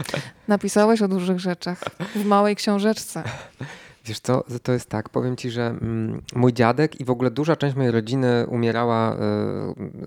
[0.47, 1.83] Napisałeś o dużych rzeczach
[2.15, 3.23] w małej książeczce.
[4.05, 7.55] Wiesz co, to jest tak, powiem ci, że mm, mój dziadek i w ogóle duża
[7.55, 9.17] część mojej rodziny umierała y,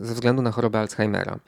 [0.01, 1.39] ze względu na chorobę Alzheimera.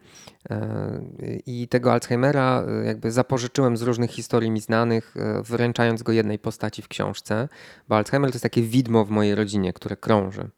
[1.47, 6.83] I tego Alzheimera y, jakby zapożyczyłem z różnych historii mi znanych, wręczając go jednej postaci
[6.83, 7.49] w książce,
[7.89, 10.51] bo Alzheimer to jest takie widmo w mojej rodzinie, które krąży.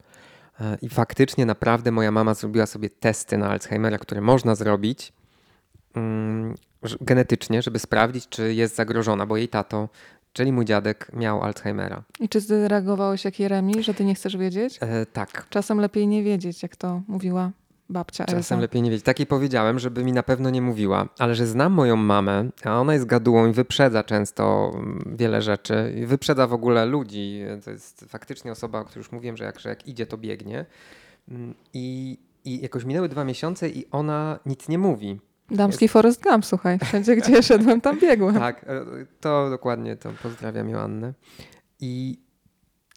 [0.61, 5.13] E, I faktycznie naprawdę moja mama zrobiła sobie testy na Alzheimera, które można zrobić
[5.95, 6.55] mm,
[7.01, 9.89] genetycznie, żeby sprawdzić, czy jest zagrożona, bo jej tato,
[10.33, 12.03] czyli mój dziadek, miał Alzheimera.
[12.21, 14.79] I czy ty reagowałeś jak Jeremi, że ty nie chcesz wiedzieć?
[14.81, 15.47] E, tak.
[15.51, 17.51] Czasem lepiej nie wiedzieć, jak to mówiła
[17.89, 18.57] babcia Czasem Elsa.
[18.57, 19.05] lepiej nie wiedzieć.
[19.05, 22.95] Takiej powiedziałem, żeby mi na pewno nie mówiła, ale że znam moją mamę, a ona
[22.95, 25.95] jest gadułą i wyprzedza często mm, wiele rzeczy.
[25.97, 27.41] I wyprzedza w ogóle ludzi.
[27.65, 30.67] To jest faktycznie osoba, o której już mówiłem, że jak, że jak idzie, to biegnie.
[31.29, 35.21] Mm, I, I jakoś minęły dwa miesiące i ona nic nie mówi.
[35.51, 35.93] Damski jest...
[35.93, 36.79] Forest Gump, słuchaj.
[36.79, 38.35] Wszędzie, gdzie szedłem, tam biegłem.
[38.35, 38.85] Tak, e,
[39.21, 41.15] to dokładnie, to pozdrawiam Joannę.
[41.81, 42.19] I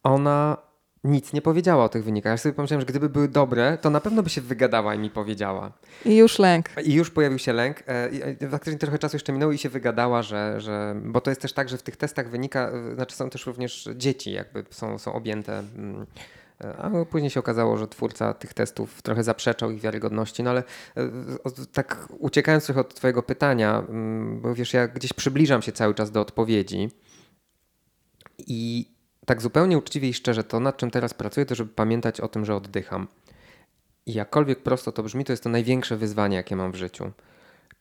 [0.03, 0.57] ona
[1.03, 2.31] nic nie powiedziała o tych wynikach.
[2.31, 5.09] Ja sobie pomyślałem, że gdyby były dobre, to na pewno by się wygadała i mi
[5.09, 5.71] powiedziała.
[6.05, 6.69] I już lęk.
[6.83, 7.83] I już pojawił się lęk.
[7.87, 10.95] E, faktycznie trochę czasu jeszcze minęło i się wygadała, że, że...
[11.05, 12.69] Bo to jest też tak, że w tych testach wynika...
[12.69, 15.59] E, znaczy są też również dzieci jakby są, są objęte...
[15.59, 16.05] Mm,
[16.63, 20.43] e, a później się okazało, że twórca tych testów trochę zaprzeczał ich wiarygodności.
[20.43, 20.63] No ale
[21.73, 26.11] tak uciekając trochę od twojego pytania, mm, bo wiesz, ja gdzieś przybliżam się cały czas
[26.11, 26.89] do odpowiedzi
[28.37, 28.91] i
[29.25, 32.45] tak zupełnie uczciwie i szczerze, to nad czym teraz pracuję, to żeby pamiętać o tym,
[32.45, 33.07] że oddycham.
[34.05, 37.11] I jakkolwiek prosto to brzmi, to jest to największe wyzwanie, jakie mam w życiu.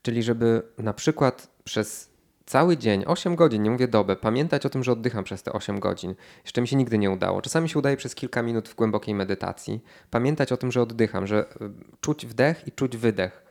[0.02, 2.10] Czyli żeby na przykład przez
[2.46, 5.80] cały dzień, 8 godzin, nie mówię dobę, pamiętać o tym, że oddycham przez te 8
[5.80, 6.14] godzin.
[6.44, 7.42] Jeszcze mi się nigdy nie udało.
[7.42, 9.80] Czasami się udaje przez kilka minut w głębokiej medytacji.
[10.10, 13.42] Pamiętać o tym, że oddycham, że y, czuć wdech i czuć wydech.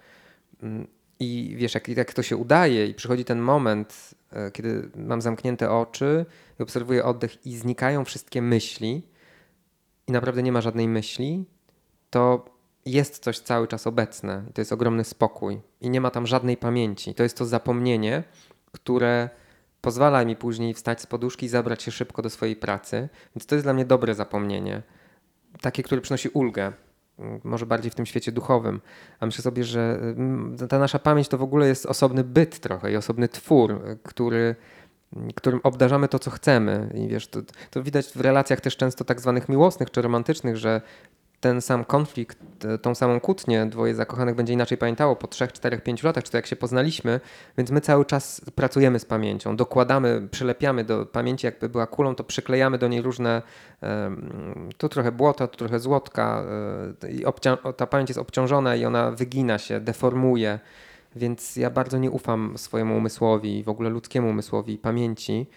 [1.20, 5.72] I wiesz, jak, jak to się udaje i przychodzi ten moment, e, kiedy mam zamknięte
[5.72, 6.26] oczy
[6.60, 9.04] i obserwuję oddech i znikają wszystkie myśli
[10.08, 11.46] i naprawdę nie ma żadnej myśli,
[12.10, 12.46] to
[12.86, 14.44] jest coś cały czas obecne.
[14.54, 17.14] To jest ogromny spokój i nie ma tam żadnej pamięci.
[17.14, 18.24] To jest to zapomnienie,
[18.72, 19.30] które
[19.82, 23.10] pozwala mi później wstać z poduszki i zabrać się szybko do swojej pracy.
[23.36, 24.82] Więc to jest dla mnie dobre zapomnienie.
[25.62, 26.74] Takie, które przynosi ulgę
[27.44, 28.82] może bardziej w tym świecie duchowym.
[29.20, 32.92] A myślę sobie, że mm, ta nasza pamięć to w ogóle jest osobny byt trochę
[32.92, 34.56] i osobny twór, który,
[35.36, 36.94] którym obdarzamy to, co chcemy.
[36.96, 37.40] I wiesz, to,
[37.72, 40.82] to widać w relacjach też często tak zwanych miłosnych czy romantycznych, że
[41.40, 42.38] ten sam konflikt,
[42.82, 46.38] tą samą kłótnię dwoje zakochanych będzie inaczej pamiętało po 3, 4, 5 latach, czy to
[46.38, 47.20] jak się poznaliśmy,
[47.58, 52.24] więc my cały czas pracujemy z pamięcią, dokładamy, przylepiamy do pamięci, jakby była kulą, to
[52.24, 53.42] przyklejamy do niej różne,
[54.78, 56.44] tu trochę błota, tu trochę złotka
[57.04, 57.24] e, i
[57.78, 60.60] ta pamięć jest obciążona i ona wygina się, deformuje,
[61.16, 65.50] więc ja bardzo nie ufam swojemu umysłowi, w ogóle ludzkiemu umysłowi pamięci, Mm,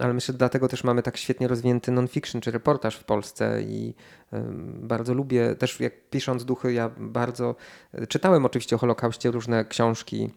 [0.00, 3.94] ale myślę, że dlatego też mamy tak świetnie rozwinięty non-fiction czy reportaż w Polsce i
[4.66, 7.54] bardzo lubię, też jak pisząc duchy, ja bardzo
[7.92, 10.30] e, czytałem oczywiście o Holokauście różne książki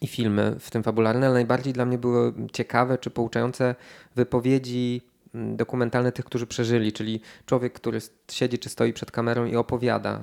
[0.00, 3.74] i filmy, w tym fabularne, ale najbardziej dla mnie były ciekawe czy pouczające
[4.16, 5.02] wypowiedzi
[5.34, 7.98] mm, dokumentalny tych, którzy przeżyli, czyli człowiek, który
[8.30, 10.20] siedzi czy stoi przed kamerą i opowiada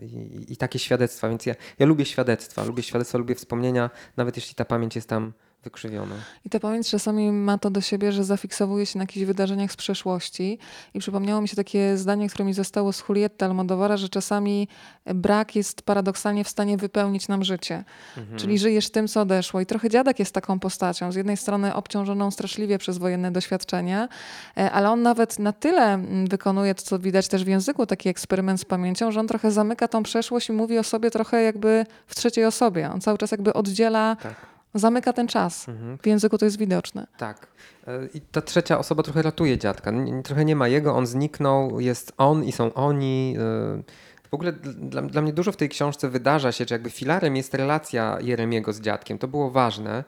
[0.00, 1.28] e, i, i takie świadectwa.
[1.28, 5.32] Więc ja, ja lubię świadectwa, lubię świadectwa, lubię wspomnienia, nawet jeśli ta pamięć jest tam
[5.66, 6.14] wykrzywione.
[6.44, 9.76] I ta pamięć czasami ma to do siebie, że zafiksowuje się na jakichś wydarzeniach z
[9.76, 10.58] przeszłości.
[10.94, 14.68] I przypomniało mi się takie zdanie, które mi zostało z Julietta Almodovara, że czasami
[15.06, 17.84] brak jest paradoksalnie w stanie wypełnić nam życie.
[18.16, 18.38] Mhm.
[18.38, 19.60] Czyli żyjesz tym, co odeszło.
[19.60, 21.12] I trochę dziadek jest taką postacią.
[21.12, 24.08] Z jednej strony obciążoną straszliwie przez wojenne doświadczenia,
[24.56, 25.98] e, ale on nawet na tyle
[26.28, 29.88] wykonuje to, co widać też w języku, taki eksperyment z pamięcią, że on trochę zamyka
[29.88, 32.90] tą przeszłość i mówi o sobie trochę jakby w trzeciej osobie.
[32.94, 35.68] On cały czas jakby oddziela tak zamyka ten czas.
[35.68, 35.98] Mhm.
[35.98, 37.06] W języku to jest widoczne.
[37.18, 37.46] Tak.
[37.86, 39.92] E, I ta trzecia osoba trochę ratuje dziadka.
[40.24, 43.36] Trochę nie ma jego, on zniknął, jest on i są oni.
[43.38, 43.82] E,
[44.30, 47.54] w ogóle dla, dla mnie dużo w tej książce wydarza się, że jakby filarem jest
[47.54, 49.18] relacja Jeremiego z dziadkiem.
[49.18, 50.04] To było ważne,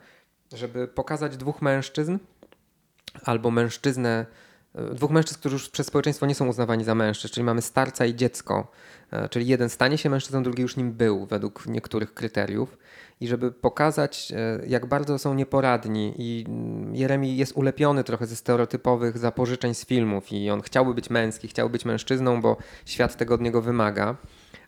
[0.52, 2.18] żeby pokazać dwóch mężczyzn
[3.24, 4.26] albo mężczyznę,
[4.74, 8.06] e, dwóch mężczyzn, którzy już przez społeczeństwo nie są uznawani za mężczyzn, czyli mamy starca
[8.06, 8.72] i dziecko.
[9.30, 12.78] Czyli jeden stanie się mężczyzną, drugi już nim był według niektórych kryteriów
[13.20, 16.14] i żeby pokazać, e, jak bardzo są nieporadni.
[16.18, 21.10] I mm, Jeremi jest ulepiony trochę ze stereotypowych zapożyczeń z filmów i on chciałby być
[21.10, 24.16] męski, chciałby być mężczyzną, bo świat tego od niego wymaga.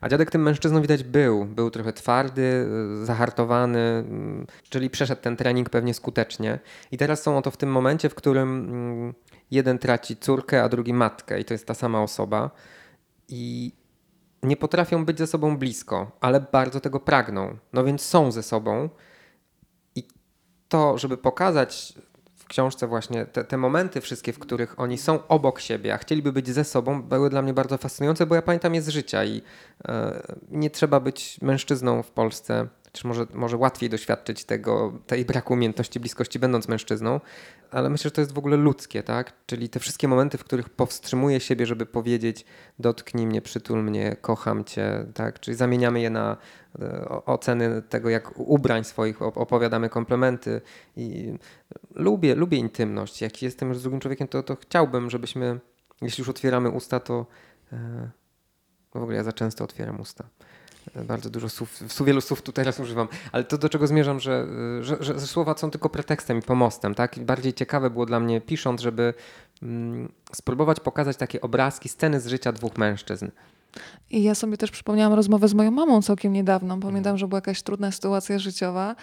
[0.01, 1.45] A dziadek tym mężczyzną widać był.
[1.45, 2.67] Był trochę twardy,
[3.01, 6.59] e, zahartowany, mm, czyli przeszedł ten trening pewnie skutecznie.
[6.91, 9.13] I teraz są oto w tym momencie, w którym mm,
[9.51, 12.51] jeden traci córkę, a drugi matkę, i to jest ta sama osoba.
[13.29, 13.71] I
[14.43, 17.57] nie potrafią być ze sobą blisko, ale bardzo tego pragną.
[17.73, 18.89] No więc są ze sobą.
[19.95, 20.07] I
[20.69, 21.93] to, żeby pokazać
[22.35, 26.31] w książce właśnie te, te, momenty wszystkie, w których oni są obok siebie, a chcieliby
[26.31, 29.41] być ze sobą, były dla mnie bardzo fascynujące, bo ja pamiętam je z życia i
[29.87, 35.53] e, nie trzeba być mężczyzną w Polsce czy może, może łatwiej doświadczyć tego, tej braku
[35.53, 37.19] umiejętności bliskości będąc mężczyzną,
[37.71, 39.33] ale myślę, że to jest w ogóle ludzkie, tak?
[39.45, 42.45] Czyli te wszystkie momenty, w których powstrzymuję siebie, żeby powiedzieć
[42.79, 45.39] dotknij mnie, przytul mnie, kocham cię, tak?
[45.39, 46.37] Czyli zamieniamy je na
[46.79, 50.61] e, oceny tego, jak ubrań swoich opowiadamy komplementy
[50.95, 51.33] i
[51.95, 53.21] lubię, lubię intymność.
[53.21, 55.59] Jak jestem już z drugim człowiekiem, to, to chciałbym, żebyśmy,
[56.01, 57.25] jeśli już otwieramy usta, to
[57.73, 58.09] e,
[58.93, 60.29] w ogóle ja za często otwieram usta.
[60.95, 64.47] Bardzo dużo słów, wielu słów tu teraz używam, ale to do czego zmierzam, że,
[64.81, 66.95] że, że, słowa są tylko pretekstem i pomostem.
[66.95, 67.19] Tak?
[67.19, 69.13] Bardziej ciekawe było dla mnie pisząc, żeby
[69.63, 73.27] mm, spróbować pokazać takie obrazki, sceny z życia dwóch mężczyzn.
[74.09, 76.77] I ja sobie też przypomniałam rozmowę z moją mamą całkiem niedawno.
[76.77, 78.95] Pamiętam, że była jakaś trudna sytuacja życiowa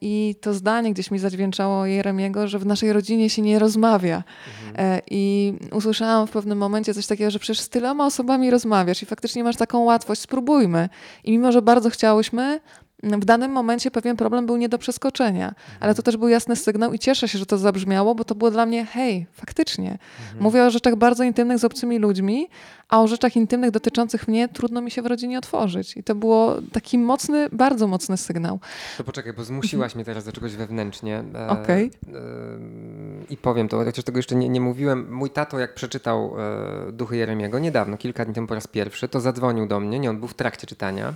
[0.00, 4.22] I to zdanie gdzieś mi zadźwięczało Jeremiego, że w naszej rodzinie się nie rozmawia.
[4.66, 4.92] Mhm.
[4.92, 9.06] E, I usłyszałam w pewnym momencie coś takiego, że przecież z tyloma osobami rozmawiasz i
[9.06, 10.88] faktycznie masz taką łatwość, spróbujmy.
[11.24, 12.60] I mimo, że bardzo chciałyśmy,
[13.04, 16.92] w danym momencie pewien problem był nie do przeskoczenia, ale to też był jasny sygnał
[16.92, 19.90] i cieszę się, że to zabrzmiało, bo to było dla mnie, hej, faktycznie.
[19.90, 20.42] Mhm.
[20.42, 22.48] Mówię o rzeczach bardzo intymnych z obcymi ludźmi,
[22.88, 25.96] a o rzeczach intymnych dotyczących mnie trudno mi się w rodzinie otworzyć.
[25.96, 28.60] I to było taki mocny, bardzo mocny sygnał.
[28.98, 31.24] To poczekaj, bo zmusiłaś mnie teraz do czegoś wewnętrznie.
[31.34, 31.90] E, Okej.
[32.02, 32.20] Okay.
[32.20, 32.22] E,
[33.30, 35.12] I powiem to, chociaż tego jeszcze nie, nie mówiłem.
[35.14, 36.34] Mój tato, jak przeczytał
[36.88, 40.10] e, Duchy Jeremiego niedawno, kilka dni temu po raz pierwszy, to zadzwonił do mnie, nie,
[40.10, 41.14] on był w trakcie czytania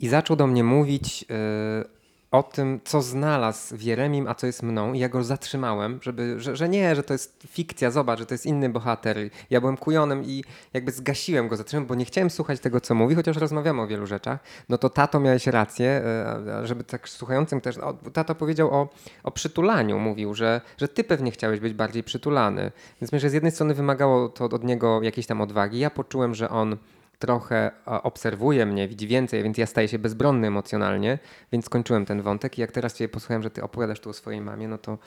[0.00, 1.84] i zaczął do mnie mówić yy,
[2.30, 4.92] o tym, co znalazł w Jeremim, a co jest mną.
[4.92, 8.34] I ja go zatrzymałem, żeby, że, że, nie, że to jest fikcja, zobacz, że to
[8.34, 9.16] jest inny bohater.
[9.50, 13.14] Ja byłem kujonem i jakby zgasiłem go, zatrzymałem, bo nie chciałem słuchać tego, co mówi,
[13.14, 14.40] chociaż rozmawiamy o wielu rzeczach.
[14.68, 16.02] No to tato miałeś rację,
[16.46, 18.88] yy, żeby tak słuchającym też, o, tato powiedział o,
[19.22, 22.72] o przytulaniu, mówił, że, że ty pewnie chciałeś być bardziej przytulany.
[23.00, 25.78] Więc myślę, że z jednej strony wymagało to od niego jakiejś tam odwagi.
[25.78, 26.76] Ja poczułem, że on
[27.20, 31.18] trochę obserwuje mnie, widzi więcej, więc ja staję się bezbronny emocjonalnie,
[31.52, 34.40] więc skończyłem ten wątek i jak teraz cię posłuchałem, że ty opowiadasz tu o swojej
[34.40, 34.98] mamie, no to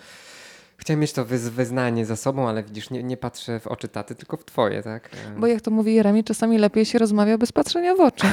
[0.83, 4.37] Chciałem mieć to wyznanie za sobą, ale widzisz, nie, nie patrzę w oczy taty, tylko
[4.37, 5.09] w twoje, tak?
[5.37, 8.27] Bo jak to mówi Jeremi, czasami lepiej się rozmawia bez patrzenia w oczy.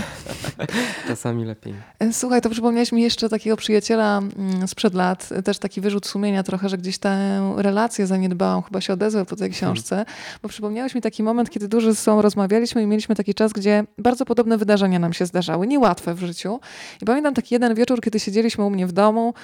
[1.09, 1.75] czasami lepiej.
[1.99, 6.43] E, słuchaj, to przypomniałeś mi jeszcze takiego przyjaciela mm, sprzed lat, też taki wyrzut sumienia
[6.43, 10.15] trochę, że gdzieś tę relację zaniedbałam, chyba się odezwał po tej książce, hmm.
[10.43, 13.85] bo przypomniałeś mi taki moment, kiedy dużo ze sobą rozmawialiśmy i mieliśmy taki czas, gdzie
[13.99, 16.61] bardzo podobne wydarzenia nam się zdarzały, niełatwe w życiu.
[17.03, 19.35] I pamiętam taki jeden wieczór, kiedy siedzieliśmy u mnie w domu,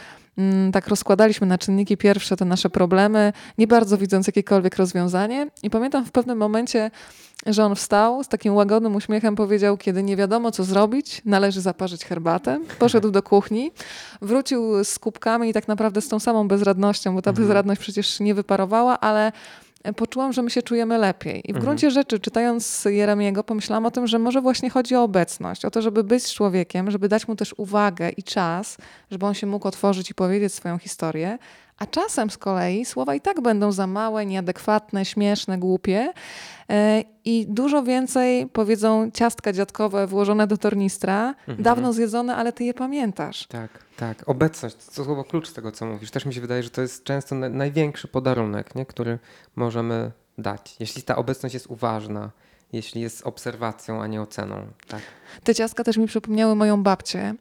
[0.72, 5.50] tak rozkładaliśmy na czynniki pierwsze te nasze problemy, nie bardzo widząc jakiekolwiek rozwiązanie.
[5.62, 6.90] I pamiętam w pewnym momencie,
[7.46, 12.04] że on wstał z takim łagodnym uśmiechem, powiedział, kiedy nie wiadomo co zrobić, należy zaparzyć
[12.04, 12.60] herbatę.
[12.78, 13.72] Poszedł do kuchni,
[14.22, 17.46] wrócił z kubkami i tak naprawdę z tą samą bezradnością, bo ta mhm.
[17.46, 19.32] bezradność przecież nie wyparowała, ale
[19.92, 21.38] poczułam, że my się czujemy lepiej.
[21.38, 21.64] I w mhm.
[21.64, 25.82] gruncie rzeczy, czytając Jeremiego, pomyślałam o tym, że może właśnie chodzi o obecność, o to,
[25.82, 28.76] żeby być z człowiekiem, żeby dać mu też uwagę i czas,
[29.10, 31.38] żeby on się mógł otworzyć i powiedzieć swoją historię,
[31.78, 36.12] A czasem z kolei słowa i tak będą za małe, nieadekwatne, śmieszne, głupie
[36.70, 41.62] e, i dużo więcej powiedzą ciastka dziadkowe włożone do tornistra, mhm.
[41.62, 43.46] dawno zjedzone, ale ty je pamiętasz.
[43.46, 44.28] Tak, tak.
[44.28, 46.10] Obecność, to słowo klucz z tego, co mówisz.
[46.10, 48.86] Też mi się wydaje, że to jest często największy podarunek, nie?
[48.86, 49.18] który
[49.56, 50.76] możemy dać.
[50.80, 52.30] Jeśli ta obecność jest uważna,
[52.72, 54.66] jeśli jest obserwacją, a nie oceną.
[54.88, 55.00] Tak.
[55.44, 57.34] Te ciastka też mi przypomniały moją babcię.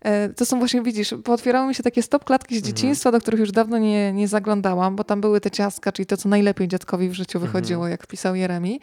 [0.00, 2.74] E, to są właśnie, widzisz, pootwierały mi się takie stop klatki z mhm.
[2.74, 6.16] dzieciństwa, do których już dawno nie, nie zaglądałam, bo tam były te ciastka, czyli to,
[6.16, 7.90] co najlepiej dziadkowi w życiu wychodziło, mhm.
[7.90, 8.80] jak pisał Jeremi.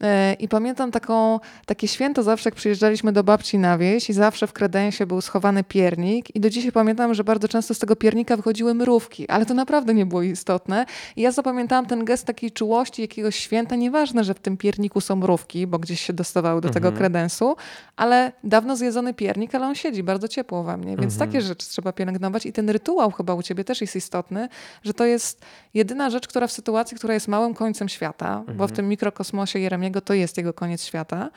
[0.00, 4.46] E, I pamiętam taką, takie święto zawsze, jak przyjeżdżaliśmy do babci na wieś i zawsze
[4.46, 8.36] w kredensie był schowany piernik i do dzisiaj pamiętam, że bardzo często z tego piernika
[8.36, 10.86] wychodziły mrówki, ale to naprawdę nie było istotne.
[11.16, 15.16] I ja zapamiętałam ten gest takiej czułości jakiegoś święta, nieważne, że w tym pierniku są
[15.16, 16.98] mrówki, bo gdzieś się dostawały do tego mhm.
[16.98, 17.56] kredensu,
[17.96, 21.30] ale dawno zjedzony piernik, ale on siedzi bardzo ciepło we mnie, więc mhm.
[21.30, 24.48] takie rzeczy trzeba pielęgnować i ten rytuał chyba u ciebie też jest istotny,
[24.82, 28.46] że to jest jedyna rzecz, która w sytuacji, która jest małym końcem świata, mhm.
[28.46, 28.76] bo w mhm.
[28.76, 31.30] tym mikrokosmosie Jeremiego to jest jego koniec świata,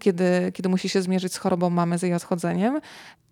[0.00, 2.80] kiedy, kiedy musi się zmierzyć z chorobą mamy, z jej odchodzeniem,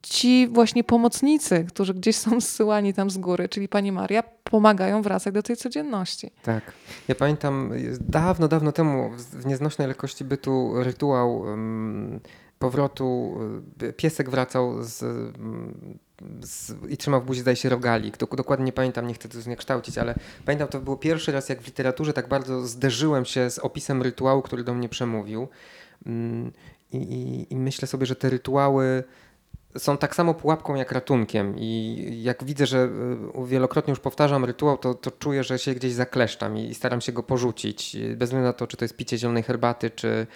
[0.02, 5.34] ci właśnie pomocnicy, którzy gdzieś są zsyłani tam z góry, czyli Pani Maria, pomagają wracać
[5.34, 6.30] do tej codzienności.
[6.42, 6.72] Tak.
[7.08, 12.20] Ja pamiętam dawno, dawno temu w nieznośnej lekkości bytu rytuał um,
[12.58, 13.38] powrotu,
[13.82, 14.98] y, piesek wracał z,
[16.40, 18.16] z, i trzymał w buzi, zdaje się, rogalik.
[18.16, 21.66] Dokładnie nie pamiętam, nie chcę to zniekształcić, ale pamiętam, to było pierwszy raz, jak w
[21.66, 25.48] literaturze tak bardzo zderzyłem się z opisem rytuału, który do mnie przemówił.
[26.06, 26.52] Mm,
[26.92, 29.04] I, i, i myślę sobie, że te rytuały
[29.78, 31.54] są tak samo pułapką jak ratunkiem.
[31.58, 32.88] I jak widzę, że
[33.44, 37.12] y, wielokrotnie już powtarzam rytuał, to, to czuję, że się gdzieś zakleszczam i staram się
[37.12, 40.26] go porzucić, bez względu na to, czy to jest picie zielonej herbaty, czy,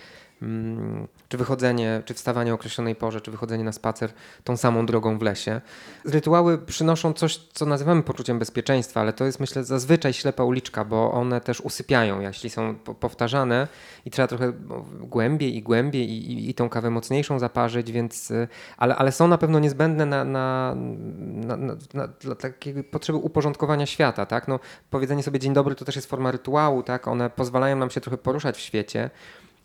[1.29, 4.11] czy wychodzenie, czy wstawanie o określonej porze, czy wychodzenie na spacer
[4.45, 5.61] tą samą drogą w lesie.
[6.05, 11.13] Rytuały przynoszą coś, co nazywamy poczuciem bezpieczeństwa, ale to jest myślę zazwyczaj ślepa uliczka, bo
[11.13, 13.69] one też usypiają, jeśli są powtarzane
[14.05, 14.53] i trzeba trochę
[15.01, 19.29] głębiej i głębiej i, i, i tą kawę mocniejszą zaparzyć, więc, y, ale, ale są
[19.29, 24.27] na pewno niezbędne na, na, na, na dla takiej potrzeby uporządkowania świata.
[24.27, 24.49] Tak?
[24.49, 27.09] No, powiedzenie sobie dzień dobry to też jest forma rytuału, tak?
[27.09, 29.11] one pozwalają nam się trochę poruszać w świecie.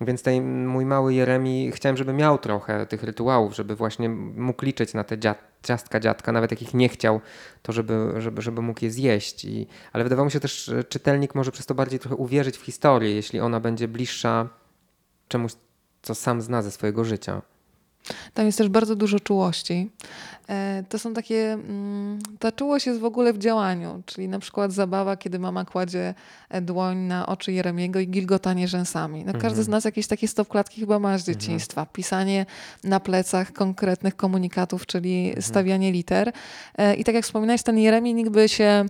[0.01, 4.93] Więc ten mój mały Jeremi chciałem, żeby miał trochę tych rytuałów, żeby właśnie mógł liczyć
[4.93, 7.21] na te dziad, ciastka dziadka, nawet jakich nie chciał,
[7.61, 9.45] to żeby, żeby, żeby mógł je zjeść.
[9.45, 12.65] I, ale wydawało mi się też, że czytelnik może przez to bardziej trochę uwierzyć w
[12.65, 14.49] historię, jeśli ona będzie bliższa
[15.27, 15.51] czemuś,
[16.01, 17.41] co sam zna ze swojego życia.
[18.33, 19.89] Tam jest też bardzo dużo czułości.
[20.49, 24.73] E, to są takie, mm, ta czułość jest w ogóle w działaniu, czyli na przykład
[24.73, 26.13] zabawa, kiedy mama kładzie
[26.49, 29.25] e, dłoń na oczy Jeremiego i gilgotanie rzęsami.
[29.25, 29.63] No, każdy mhm.
[29.63, 31.39] z nas jakieś takie stopklatki chyba ma z mhm.
[31.39, 31.85] dzieciństwa.
[31.85, 32.45] Pisanie
[32.83, 35.41] na plecach konkretnych komunikatów, czyli mhm.
[35.41, 36.31] stawianie liter.
[36.77, 38.85] E, I tak jak wspominałeś, ten Jeremi nikt by się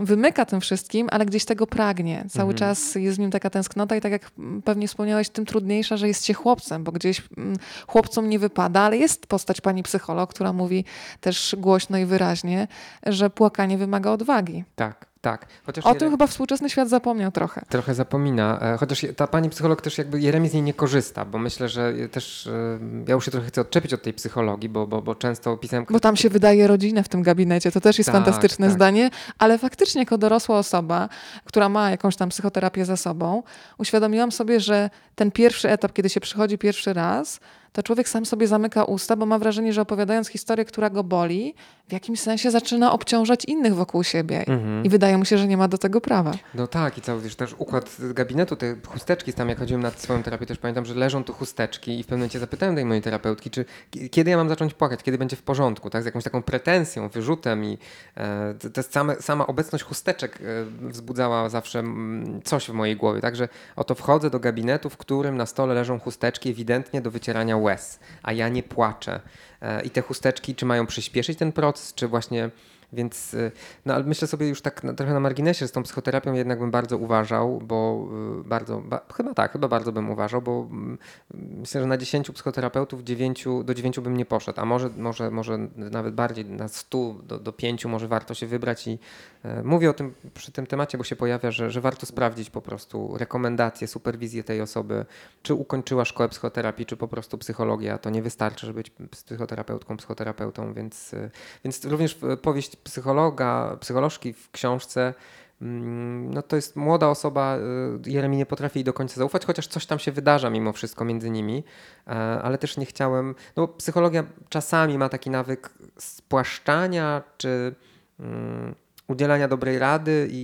[0.00, 2.24] wymyka tym wszystkim, ale gdzieś tego pragnie.
[2.28, 2.58] Cały mhm.
[2.58, 4.30] czas jest w nim taka tęsknota i tak jak
[4.64, 8.96] pewnie wspomniałeś, tym trudniejsza, że jest się chłopcem, bo gdzieś mm, chłopcom nie wypada, ale
[8.96, 10.84] jest postać pani psycholog, która mówi
[11.20, 12.68] też głośno i wyraźnie,
[13.06, 14.64] że płakanie wymaga odwagi.
[14.76, 15.09] Tak.
[15.20, 15.46] Tak.
[15.64, 17.62] Chociaż o tym chyba współczesny świat zapomniał trochę.
[17.68, 18.60] Trochę zapomina.
[18.60, 21.94] E, chociaż ta pani psycholog też jakby Jeremi z niej nie korzysta, bo myślę, że
[22.12, 22.78] też e,
[23.08, 25.86] ja już się trochę chcę odczepić od tej psychologii, bo, bo, bo często pisałem...
[25.90, 27.72] Bo tam się wydaje rodzinę w tym gabinecie.
[27.72, 28.74] To też jest tak, fantastyczne tak.
[28.74, 31.08] zdanie, ale faktycznie jako dorosła osoba,
[31.44, 33.42] która ma jakąś tam psychoterapię za sobą,
[33.78, 37.40] uświadomiłam sobie, że ten pierwszy etap, kiedy się przychodzi pierwszy raz,
[37.72, 41.54] to człowiek sam sobie zamyka usta, bo ma wrażenie, że opowiadając historię, która go boli,
[41.88, 44.38] w jakimś sensie zaczyna obciążać innych wokół siebie.
[44.38, 44.84] Mhm.
[44.84, 46.32] I wydaje mu się, że nie ma do tego prawa.
[46.54, 50.22] No tak, i cały wiesz, też układ gabinetu, te chusteczki, tam jak chodziłem na swoją
[50.22, 53.50] terapię, też pamiętam, że leżą tu chusteczki i w pewnym momencie zapytałem tej mojej terapeutki,
[53.50, 53.64] czy
[54.10, 57.64] kiedy ja mam zacząć płakać, kiedy będzie w porządku, tak, z jakąś taką pretensją, wyrzutem
[57.64, 57.78] i
[58.16, 63.48] e, to same, sama obecność chusteczek e, wzbudzała zawsze m, coś w mojej głowie, także
[63.76, 68.32] oto wchodzę do gabinetu, w którym na stole leżą chusteczki ewidentnie do wycierania łez, a
[68.32, 69.20] ja nie płaczę.
[69.62, 72.50] E, I te chusteczki, czy mają przyspieszyć ten proces, czy właśnie
[72.92, 73.52] więc y,
[73.86, 76.98] no, ale myślę sobie już tak trochę na marginesie, z tą psychoterapią jednak bym bardzo
[76.98, 78.08] uważał, bo
[78.40, 80.98] y, bardzo, ba, chyba tak, chyba bardzo bym uważał, bo mm,
[81.34, 85.58] myślę, że na 10 psychoterapeutów 9, do 9 bym nie poszedł, a może, może, może
[85.76, 88.98] nawet bardziej na 100 do, do 5 może warto się wybrać i
[89.44, 92.62] e, mówię o tym przy tym temacie, bo się pojawia, że, że warto sprawdzić po
[92.62, 95.06] prostu rekomendacje, superwizję tej osoby,
[95.42, 97.98] czy ukończyła szkołę psychoterapii, czy po prostu psychologia.
[97.98, 101.30] To nie wystarczy, żeby być psychoterapeutką, psychoterapeutą, więc, e,
[101.64, 105.14] więc również powieść psychologa, psycholożki w książce,
[105.62, 107.58] mm, no to jest młoda osoba,
[108.06, 111.04] y, Jeremi nie potrafi jej do końca zaufać, chociaż coś tam się wydarza mimo wszystko
[111.04, 111.64] między nimi,
[112.06, 112.10] e,
[112.42, 117.74] ale też nie chciałem, no psychologia czasami ma taki nawyk spłaszczania czy
[118.20, 118.74] mm,
[119.08, 120.42] udzielania dobrej rady i,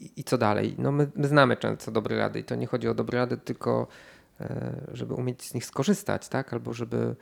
[0.00, 0.74] i, i co dalej.
[0.78, 3.86] No my, my znamy często dobre rady i to nie chodzi o dobre rady, tylko
[4.40, 6.52] e, żeby umieć z nich skorzystać, tak?
[6.52, 7.16] Albo żeby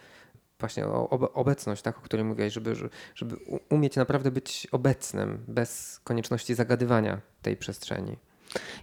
[0.61, 2.75] właśnie o obecność, tak, o której mówiłeś, żeby,
[3.15, 3.37] żeby
[3.69, 8.17] umieć naprawdę być obecnym bez konieczności zagadywania tej przestrzeni.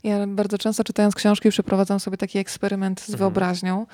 [0.04, 3.20] Ja bardzo często czytając książki przeprowadzam sobie taki eksperyment z mhm.
[3.20, 3.86] wyobraźnią.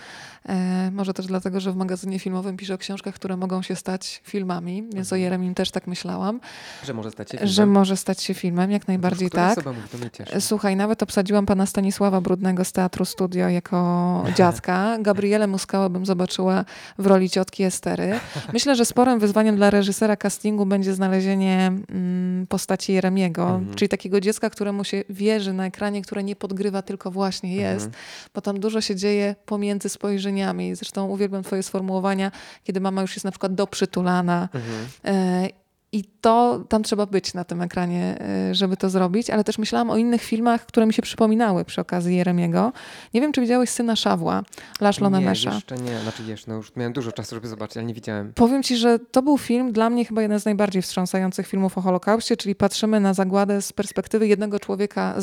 [0.49, 4.22] E, może też dlatego, że w magazynie filmowym piszę o książkach, które mogą się stać
[4.24, 5.22] filmami, więc mhm.
[5.22, 6.39] o Jeremim też tak myślałam.
[6.86, 7.53] Że może stać się filmem?
[7.53, 9.65] Że może stać się filmem, jak najbardziej tak.
[9.65, 10.41] Mówi, to mnie cieszy.
[10.41, 13.80] Słuchaj, nawet obsadziłam pana Stanisława Brudnego z Teatru Studio jako
[14.38, 14.97] dziadka.
[15.01, 16.65] Gabrielę Muskałę bym zobaczyła
[16.97, 18.20] w roli ciotki Estery.
[18.53, 23.76] Myślę, że sporym wyzwaniem dla reżysera castingu będzie znalezienie mm, postaci Jeremiego, mhm.
[23.76, 28.03] czyli takiego dziecka, któremu się wierzy na ekranie, które nie podgrywa, tylko właśnie jest, mhm.
[28.34, 30.76] bo tam dużo się dzieje pomiędzy spojrzeniami.
[30.76, 32.32] Zresztą uwielbiam twoje sformułowania,
[32.64, 35.49] kiedy mama już jest na przykład doprzytulana mhm.
[35.94, 38.18] E, i to tam trzeba być na tym ekranie,
[38.52, 41.82] y, żeby to zrobić, ale też myślałam o innych filmach, które mi się przypominały przy
[41.82, 42.72] okazji Jeremiego.
[43.14, 44.44] Nie wiem, czy widziałeś Syna Szawła,
[44.82, 45.50] Laszlo Nemesza.
[45.50, 46.00] Nie, jeszcze nie.
[46.00, 48.34] Znaczy wiesz, no już miałem dużo czasu, żeby zobaczyć, ale nie widziałem.
[48.34, 51.82] Powiem ci, że to był film dla mnie chyba jeden z najbardziej wstrząsających filmów o
[51.82, 55.16] Holokauście, czyli patrzymy na zagładę z perspektywy jednego człowieka,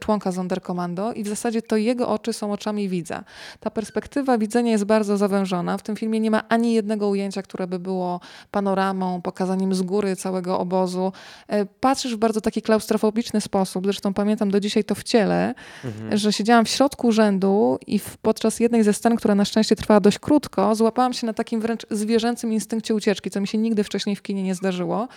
[0.00, 3.24] członka Sonderkommando i w zasadzie to jego oczy są oczami widza.
[3.60, 5.78] Ta perspektywa widzenia jest bardzo zawężona.
[5.78, 8.20] W tym filmie nie ma ani jednego ujęcia, które by było
[8.50, 11.12] panoramą, pokazaniem z góry całego obozu.
[11.48, 13.84] E, patrzysz w bardzo taki klaustrofobiczny sposób.
[13.84, 15.54] Zresztą pamiętam do dzisiaj to w ciele,
[15.84, 16.18] mhm.
[16.18, 20.00] że siedziałam w środku rzędu i w, podczas jednej ze scen, która na szczęście trwała
[20.00, 24.16] dość krótko, złapałam się na takim wręcz zwierzęcym instynkcie ucieczki, co mi się nigdy wcześniej
[24.16, 25.08] w kinie nie zdarzyło.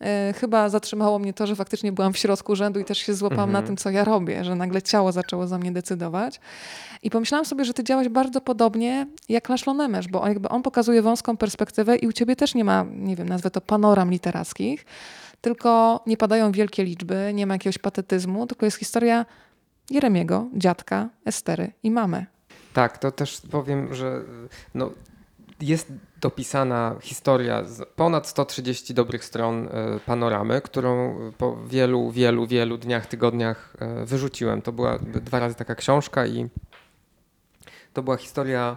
[0.00, 3.48] E, chyba zatrzymało mnie to, że faktycznie byłam w środku rzędu i też się złapałam
[3.48, 3.64] mhm.
[3.64, 6.40] na tym, co ja robię, że nagle ciało zaczęło za mnie decydować.
[7.02, 10.62] I pomyślałam sobie, że ty działaś bardzo podobnie jak Laszlo Nemesz, bo on, jakby on
[10.62, 13.60] pokazuje wąską perspektywę i u ciebie też nie ma, nie wiem, nazwę to
[13.98, 14.86] panoram literackich,
[15.40, 19.26] tylko nie padają wielkie liczby, nie ma jakiegoś patetyzmu, tylko jest historia
[19.90, 22.26] Jeremiego, dziadka, Estery i mamy.
[22.72, 24.22] Tak, to też powiem, że
[24.74, 24.90] no,
[25.60, 32.78] jest dopisana historia z ponad 130 dobrych stron e, panoramy, którą po wielu, wielu, wielu
[32.78, 34.62] dniach, tygodniach e, wyrzuciłem.
[34.62, 36.48] To była dwa razy taka książka i
[37.92, 38.76] to była historia,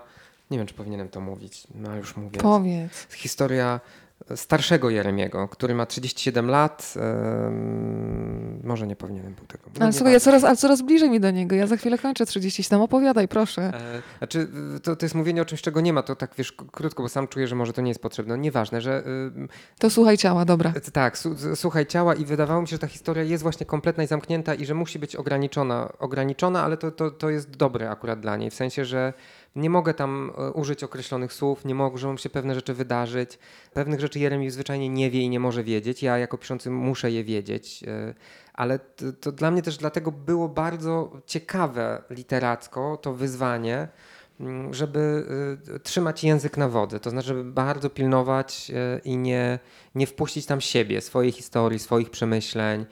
[0.52, 2.40] nie wiem czy powinienem to mówić, no już mówię.
[2.40, 3.08] Powiedz.
[3.14, 3.80] Historia
[4.36, 6.94] starszego Jeremiego, który ma 37 lat.
[8.64, 9.64] może nie powinienem był tego.
[9.80, 11.56] No ale słuchaj, ja coraz, ale coraz bliżej mi do niego.
[11.56, 12.82] Ja za chwilę kończę 37.
[12.82, 13.62] Opowiadaj, proszę.
[13.62, 14.48] E, znaczy,
[14.84, 16.04] to, to jest mówienie o czymś, czego nie ma.
[16.04, 18.38] To tak wiesz, krótko, bo sam czuję, że może to nie jest potrzebne.
[18.38, 19.04] Nieważne, że...
[19.38, 19.48] Y,
[19.80, 20.74] to słuchaj ciała, dobra.
[20.76, 21.18] E, tak,
[21.56, 24.66] słuchaj ciała i wydawało mi się, że ta historia jest właśnie kompletna i zamknięta i
[24.66, 28.50] że musi być ograniczona, ograniczona ale to, to, to jest dobre akurat dla niej.
[28.50, 29.14] W sensie, że
[29.56, 33.40] nie mogę tam e, użyć określonych słów, nie mogą się pewne rzeczy wydarzyć.
[33.74, 36.04] Pewnych rzeczy Jeremi zwyczajnie nie wie i nie może wiedzieć.
[36.04, 37.84] Ja jako piszący muszę je wiedzieć.
[37.88, 38.14] E,
[38.54, 43.88] ale to, to dla mnie też dlatego było bardzo ciekawe literacko to wyzwanie,
[44.40, 45.26] mm, żeby
[45.76, 48.72] e, trzymać język na wody, to znaczy, żeby bardzo pilnować
[49.04, 49.60] i nie,
[49.96, 52.86] nie wpuścić tam siebie, swojej historii, swoich przemyśleń,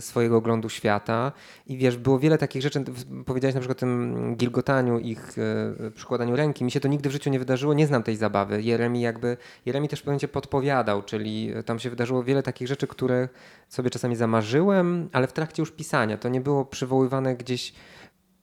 [0.00, 1.32] swojego oglądu świata.
[1.66, 2.84] I wiesz, było wiele takich rzeczy,
[3.26, 6.64] powiedziałeś na przykład o tym gilgotaniu ich, e, przykładaniu ręki.
[6.64, 8.62] Mi się to nigdy w życiu nie wydarzyło, nie znam tej zabawy.
[8.62, 9.36] Jeremi jakby,
[9.66, 13.28] Jeremi też pewnie podpowiadał, czyli tam się wydarzyło wiele takich rzeczy, które
[13.68, 16.18] sobie czasami zamarzyłem, ale w trakcie już pisania.
[16.18, 17.72] To nie było przywoływane gdzieś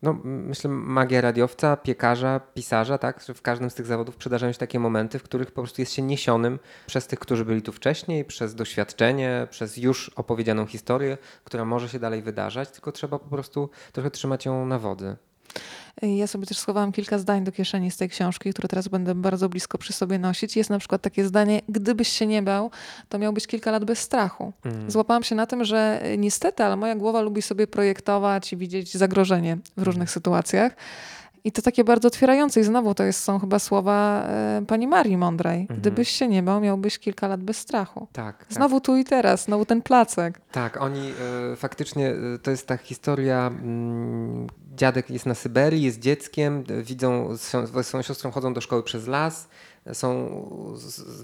[0.01, 3.23] no, myślę, magia radiowca, piekarza, pisarza, tak?
[3.27, 5.93] Że w każdym z tych zawodów przydarzają się takie momenty, w których po prostu jest
[5.93, 11.65] się niesionym przez tych, którzy byli tu wcześniej, przez doświadczenie, przez już opowiedzianą historię, która
[11.65, 15.15] może się dalej wydarzać, tylko trzeba po prostu trochę trzymać ją na wodzy.
[16.01, 19.49] Ja sobie też schowałam kilka zdań do kieszeni z tej książki, które teraz będę bardzo
[19.49, 20.55] blisko przy sobie nosić.
[20.55, 22.71] Jest na przykład takie zdanie, gdybyś się nie bał,
[23.09, 24.53] to miałbyś kilka lat bez strachu.
[24.65, 24.91] Mm.
[24.91, 29.57] Złapałam się na tym, że niestety, ale moja głowa lubi sobie projektować i widzieć zagrożenie
[29.77, 30.13] w różnych mm.
[30.13, 30.75] sytuacjach.
[31.47, 32.59] I to takie bardzo otwierające.
[32.59, 35.61] I znowu to jest, są chyba słowa e, pani Marii Mądrej.
[35.61, 35.79] Mhm.
[35.79, 38.07] Gdybyś się nie bał, miałbyś kilka lat bez strachu.
[38.13, 38.37] Tak.
[38.37, 38.53] tak.
[38.53, 38.85] Znowu tak.
[38.85, 40.39] tu i teraz, znowu ten placek.
[40.51, 41.11] Tak, oni
[41.51, 47.35] e, faktycznie, e, to jest ta historia, mm, dziadek jest na Syberii, jest dzieckiem, widzą,
[47.37, 49.47] z swoją siostrą chodzą do szkoły przez las,
[49.93, 50.29] są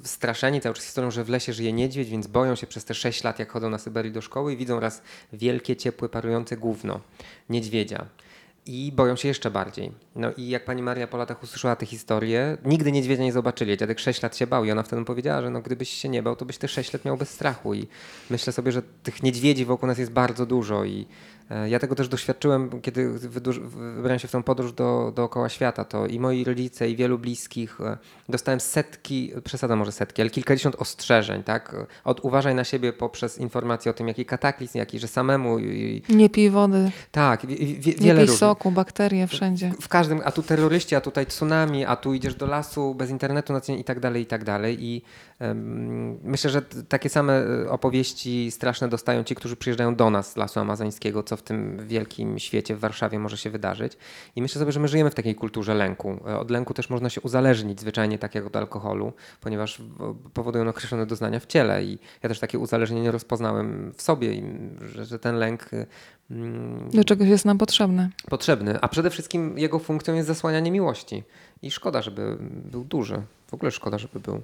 [0.03, 3.23] straszeni cały czas historią, że w lesie żyje niedźwiedź, więc boją się przez te 6
[3.23, 5.01] lat, jak chodzą na Syberii do szkoły i widzą raz
[5.33, 6.99] wielkie, ciepłe, parujące gówno
[7.49, 8.05] niedźwiedzia
[8.65, 9.91] i boją się jeszcze bardziej.
[10.15, 13.77] No i jak pani Maria po latach usłyszała tę historię, nigdy niedźwiedzia nie zobaczyli.
[13.77, 16.35] Dziadek 6 lat się bał i ona wtedy powiedziała, że no gdybyś się nie bał,
[16.35, 17.73] to byś te 6 lat miał bez strachu.
[17.73, 17.87] I
[18.29, 21.05] myślę sobie, że tych niedźwiedzi wokół nas jest bardzo dużo i
[21.67, 25.85] ja tego też doświadczyłem, kiedy wybrałem się w tę podróż do, dookoła świata.
[25.85, 27.97] To i moi rodzice, i wielu bliskich e,
[28.29, 31.75] dostałem setki, przesada może setki, ale kilkadziesiąt ostrzeżeń, tak?
[32.03, 35.59] Od uważaj na siebie poprzez informacje o tym, jaki kataklizm, jaki, że samemu.
[35.59, 36.91] I, nie pij wody.
[37.11, 37.57] Tak, wie,
[37.93, 39.71] wiele Nie pij soku, bakterie wszędzie.
[39.79, 43.09] W, w, każdym, a tu terroryści, a tutaj tsunami, a tu idziesz do lasu bez
[43.09, 44.85] internetu i tak dalej, i tak dalej.
[44.85, 45.01] I
[46.23, 50.59] myślę, że takie same e, opowieści straszne dostają ci, którzy przyjeżdżają do nas z lasu
[50.59, 53.97] amazońskiego, co w tym wielkim świecie w Warszawie może się wydarzyć.
[54.35, 56.19] I myślę sobie, że my żyjemy w takiej kulturze lęku.
[56.27, 59.81] E, od lęku też można się uzależnić zwyczajnie tak jak od alkoholu, ponieważ
[60.33, 64.43] powodują określone doznania w ciele i ja też takie uzależnienie rozpoznałem w sobie,
[64.81, 65.69] że, że ten lęk
[66.31, 68.09] mm, do czegoś jest nam potrzebny.
[68.29, 71.23] Potrzebny, a przede wszystkim jego funkcją jest zasłanianie miłości.
[71.61, 72.37] I szkoda, żeby
[72.71, 73.21] był duży.
[73.47, 74.41] W ogóle szkoda, żeby był.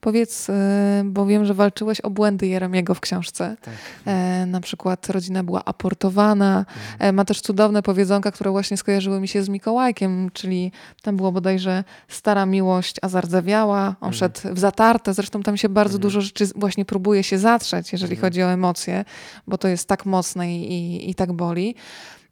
[0.00, 3.56] Powiedz, e, bo wiem, że walczyłeś o błędy Jeremiego w książce.
[3.62, 3.74] Tak.
[4.06, 6.58] E, na przykład rodzina była aportowana.
[6.58, 6.76] Mhm.
[6.98, 10.72] E, ma też cudowne powiedzonka, które właśnie skojarzyły mi się z Mikołajkiem, czyli
[11.02, 13.86] tam było bodajże stara miłość, a zardzewiała.
[13.86, 14.12] On mhm.
[14.12, 15.14] szedł w zatarte.
[15.14, 16.02] Zresztą tam się bardzo mhm.
[16.02, 18.26] dużo rzeczy właśnie próbuje się zatrzeć, jeżeli mhm.
[18.26, 19.04] chodzi o emocje,
[19.46, 21.74] bo to jest tak mocne i, i, i tak boli.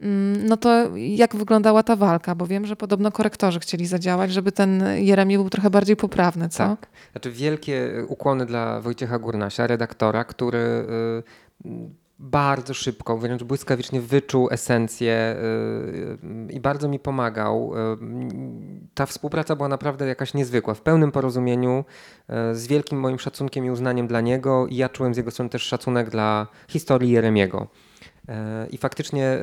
[0.01, 2.35] Mm, no to jak wyglądała ta walka?
[2.35, 6.59] Bo wiem, że podobno korektorzy chcieli zadziałać, żeby ten Jeremi był trochę bardziej poprawny, co?
[6.59, 6.87] Tak.
[7.13, 10.59] Znaczy wielkie ukłony dla Wojciecha Gurnasia, redaktora, który
[11.65, 11.69] y,
[12.19, 15.37] bardzo szybko, wręcz błyskawicznie wyczuł esencję
[16.49, 17.73] y, i bardzo mi pomagał.
[18.95, 21.85] Ta współpraca była naprawdę jakaś niezwykła, w pełnym porozumieniu,
[22.53, 25.63] z wielkim moim szacunkiem i uznaniem dla niego i ja czułem z jego strony też
[25.63, 27.69] szacunek dla historii Jeremiego.
[28.29, 29.41] E, I faktycznie e,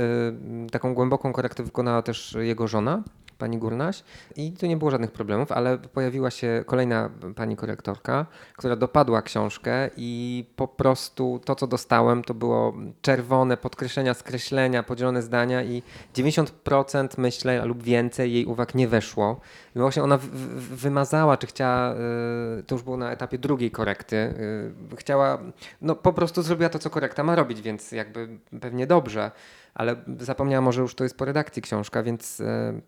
[0.72, 3.04] taką głęboką korektę wykonała też jego żona,
[3.44, 4.04] pani Gurnaś
[4.36, 8.26] i tu nie było żadnych problemów, ale pojawiła się kolejna pani korektorka,
[8.58, 15.22] która dopadła książkę i po prostu to, co dostałem, to było czerwone podkreślenia, skreślenia, podzielone
[15.22, 15.84] zdania i
[16.16, 19.42] 90% myślę lub więcej jej uwag nie weszło.
[19.76, 20.20] I właśnie ona
[20.72, 21.94] wymazała, czy chciała,
[22.60, 25.40] y, to już było na etapie drugiej korekty, y, chciała,
[25.82, 28.28] no po prostu zrobiła to, co korekta ma robić, więc jakby
[28.62, 29.32] pewnie dobrze
[29.74, 32.82] ale zapomniała może już to jest po redakcji książka, więc y,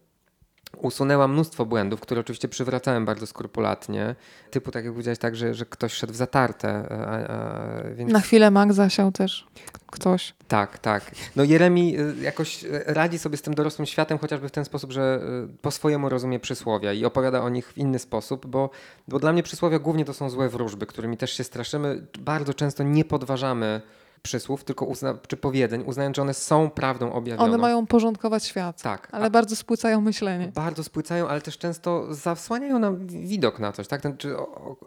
[0.81, 4.15] usunęła mnóstwo błędów, które oczywiście przywracałem bardzo skrupulatnie.
[4.51, 6.87] Typu, tak jak powiedziałeś, tak, że, że ktoś szedł w zatarte.
[6.91, 8.11] A, a, więc...
[8.11, 9.47] Na chwilę Mac zasiał też
[9.87, 10.33] ktoś.
[10.47, 11.11] Tak, tak.
[11.35, 15.21] No Jeremi jakoś radzi sobie z tym dorosłym światem, chociażby w ten sposób, że
[15.61, 18.69] po swojemu rozumie przysłowia i opowiada o nich w inny sposób, bo,
[19.07, 22.07] bo dla mnie przysłowia głównie to są złe wróżby, którymi też się straszymy.
[22.19, 23.81] Bardzo często nie podważamy
[24.25, 27.43] przysłów, tylko uzna, czy powiedzeń, uznając, że one są prawdą objawioną.
[27.43, 30.51] One mają porządkować świat, tak, ale bardzo spłycają myślenie.
[30.55, 33.87] Bardzo spłycają, ale też często zasłaniają nam widok na coś.
[33.87, 34.01] Tak?
[34.01, 34.37] Ten, czy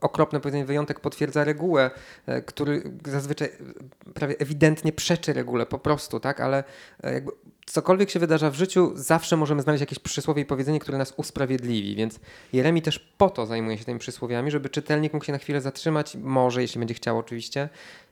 [0.01, 1.91] okropne powiedzenie wyjątek potwierdza regułę,
[2.26, 6.41] e, który zazwyczaj e, prawie ewidentnie przeczy regule po prostu, tak?
[6.41, 6.64] ale
[7.03, 7.30] e, jakby
[7.66, 11.97] cokolwiek się wydarza w życiu, zawsze możemy znaleźć jakieś przysłowie i powiedzenie, które nas usprawiedliwi.
[11.97, 12.20] Więc
[12.53, 16.16] Jeremi też po to zajmuje się tymi przysłowiami, żeby czytelnik mógł się na chwilę zatrzymać,
[16.16, 17.68] może, jeśli będzie chciał oczywiście,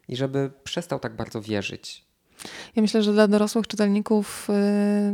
[0.09, 2.07] i żeby przestał tak bardzo wierzyć.
[2.77, 4.53] Ja myślę, że dla dorosłych czytelników y,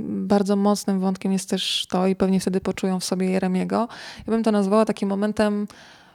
[0.02, 3.88] bardzo mocnym wątkiem jest też to, i pewnie wtedy poczują w sobie Jeremiego.
[4.26, 5.66] Ja bym to nazwała takim momentem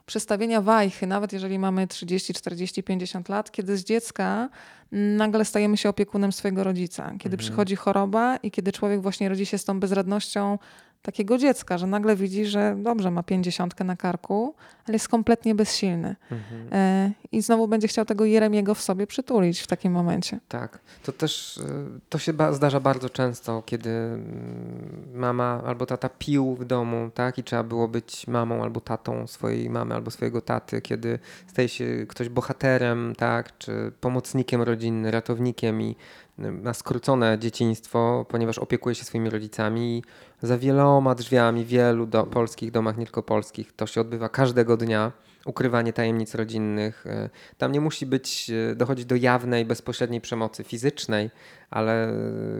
[0.05, 4.49] przestawienia wajchy, nawet jeżeli mamy 30, 40, 50 lat, kiedy z dziecka
[4.91, 7.03] nagle stajemy się opiekunem swojego rodzica.
[7.03, 7.37] Kiedy mhm.
[7.37, 10.59] przychodzi choroba i kiedy człowiek właśnie rodzi się z tą bezradnością
[11.07, 14.55] takiego dziecka, że nagle widzi, że dobrze, ma pięćdziesiątkę na karku,
[14.87, 16.15] ale jest kompletnie bezsilny.
[16.31, 16.67] Mhm.
[16.71, 20.39] E, I znowu będzie chciał tego Jeremiego w sobie przytulić w takim momencie.
[20.47, 20.79] Tak.
[21.03, 26.65] To też e, to się zdarza bardzo często, kiedy mm, mama albo tata pił w
[26.65, 27.37] domu, tak?
[27.37, 32.05] I trzeba było być mamą albo tatą swojej mamy albo swojego taty, kiedy staje się
[32.09, 33.57] ktoś bohaterem, tak?
[33.57, 35.95] Czy pomocnikiem rodzinnym, ratownikiem i
[36.37, 40.03] ma skrócone dzieciństwo, ponieważ opiekuje się swoimi rodzicami i
[40.47, 44.77] za wieloma drzwiami w wielu do, polskich domach, nie tylko polskich, to się odbywa każdego
[44.77, 45.11] dnia.
[45.45, 47.07] Ukrywanie tajemnic rodzinnych.
[47.07, 51.29] E, tam nie musi być, e, dochodzić do jawnej, bezpośredniej przemocy fizycznej,
[51.69, 52.13] ale e,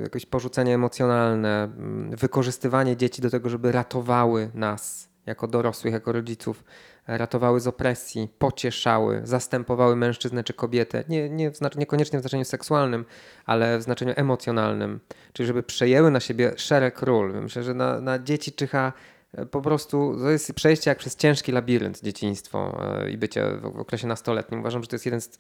[0.03, 1.69] jakieś porzucenie emocjonalne,
[2.09, 6.63] wykorzystywanie dzieci do tego, żeby ratowały nas jako dorosłych, jako rodziców,
[7.07, 11.03] ratowały z opresji, pocieszały, zastępowały mężczyznę czy kobietę.
[11.09, 13.05] Nie, nie w niekoniecznie w znaczeniu seksualnym,
[13.45, 14.99] ale w znaczeniu emocjonalnym.
[15.34, 17.41] Czyli żeby przejęły na siebie szereg ról.
[17.41, 18.93] Myślę, że na, na dzieci czyha
[19.34, 23.80] e, po prostu to jest przejście jak przez ciężki labirynt dzieciństwo e, i bycie w
[23.80, 24.59] okresie nastoletnim.
[24.59, 25.38] Uważam, że to jest jeden z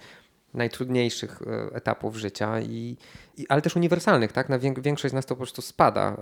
[0.53, 2.97] najtrudniejszych e, etapów życia, i,
[3.37, 4.31] i, ale też uniwersalnych.
[4.31, 4.49] Tak?
[4.49, 6.17] Na większość z nas to po prostu spada, e,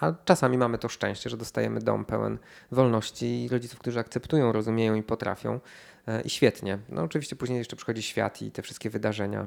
[0.00, 2.38] a czasami mamy to szczęście, że dostajemy dom pełen
[2.70, 5.60] wolności i rodziców, którzy akceptują, rozumieją i potrafią.
[6.08, 6.78] E, I świetnie.
[6.88, 9.46] No oczywiście później jeszcze przychodzi świat i te wszystkie wydarzenia.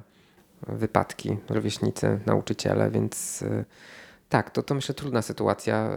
[0.67, 3.43] wypadki, rówieśnicy, nauczyciele, więc
[4.29, 5.89] tak, to, to myślę trudna sytuacja,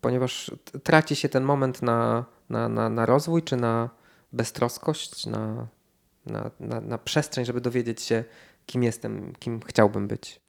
[0.00, 0.50] ponieważ
[0.82, 3.90] traci się ten moment na, na, na, na rozwój czy na
[4.32, 5.66] beztroskość, na,
[6.26, 8.24] na, na, na przestrzeń, żeby dowiedzieć się,
[8.66, 10.43] kim jestem, kim chciałbym być.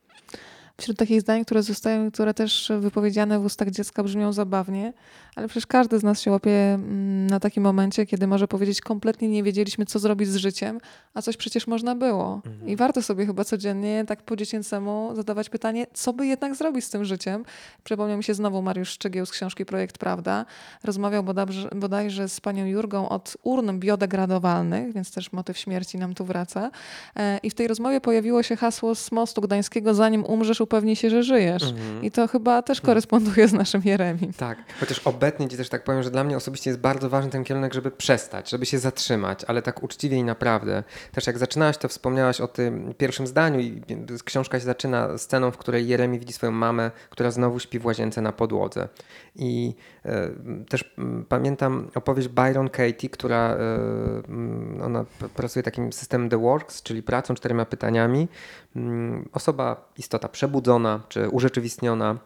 [0.77, 4.93] Wśród takich zdań, które zostają, które też wypowiedziane w ustach dziecka brzmią zabawnie,
[5.35, 9.29] ale przecież każdy z nas się łapie mm, na takim momencie, kiedy może powiedzieć, kompletnie
[9.29, 10.79] nie wiedzieliśmy, co zrobić z życiem,
[11.13, 12.41] a coś przecież można było.
[12.45, 12.69] Mhm.
[12.69, 16.89] I warto sobie chyba codziennie, tak po dziecięcemu, zadawać pytanie, co by jednak zrobić z
[16.89, 17.45] tym życiem.
[17.83, 20.45] Przypomniał mi się znowu Mariusz Szczegieł z książki Projekt Prawda.
[20.83, 26.25] Rozmawiał bodajże, bodajże z panią Jurgą od urn biodegradowalnych, więc też motyw śmierci nam tu
[26.25, 26.71] wraca.
[27.15, 31.09] E, I w tej rozmowie pojawiło się hasło z mostu gdańskiego, zanim umrzesz, upewnij się,
[31.09, 31.63] że żyjesz.
[31.63, 32.03] Mhm.
[32.03, 32.91] I to chyba też mhm.
[32.91, 34.33] koresponduje z naszym Jeremim.
[34.33, 37.43] Tak, chociaż obecnie ci też tak powiem, że dla mnie osobiście jest bardzo ważny ten
[37.43, 40.83] kierunek, żeby przestać, żeby się zatrzymać, ale tak uczciwie i naprawdę.
[41.11, 43.81] Też jak zaczynałaś, to wspomniałaś o tym pierwszym zdaniu i
[44.25, 48.21] książka się zaczyna sceną, w której Jeremi widzi swoją mamę, która znowu śpi w łazience
[48.21, 48.87] na podłodze.
[49.35, 50.29] I e,
[50.69, 55.05] też m, pamiętam opowieść Byron Katie, która e, ona
[55.35, 58.27] pracuje takim systemem The Works, czyli pracą czterema pytaniami.
[58.75, 62.17] Mm, osoba, istota przebudzona czy urzeczywistniona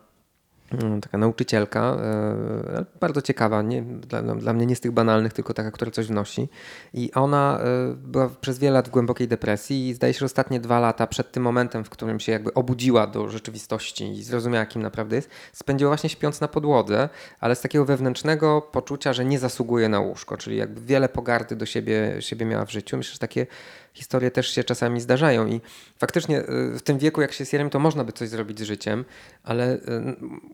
[0.72, 5.54] Mm, taka nauczycielka, e, bardzo ciekawa, nie, dla, dla, mnie nie z tych banalnych, tylko
[5.54, 6.50] taka, która coś wnosi.
[6.94, 10.60] I ona e, była przez wiele lat w głębokiej depresji i zdaje się, że ostatnie
[10.60, 14.82] dwa lata przed tym momentem, w którym się jakby obudziła do rzeczywistości i zrozumiała, kim
[14.82, 17.10] naprawdę jest, spędziła właśnie śpiąc na podłodze,
[17.40, 21.66] ale z takiego wewnętrznego poczucia, że nie zasługuje na łóżko, czyli jakby wiele pogardy do
[21.66, 22.98] siebie, siebie miała w życiu.
[22.98, 23.48] Myślę, że takie
[23.94, 25.62] historie też się czasami zdarzają i
[25.98, 28.64] faktycznie y, w tym wieku, jak się jest jerem, to można by coś zrobić z
[28.64, 29.06] życiem,
[29.44, 29.80] ale y,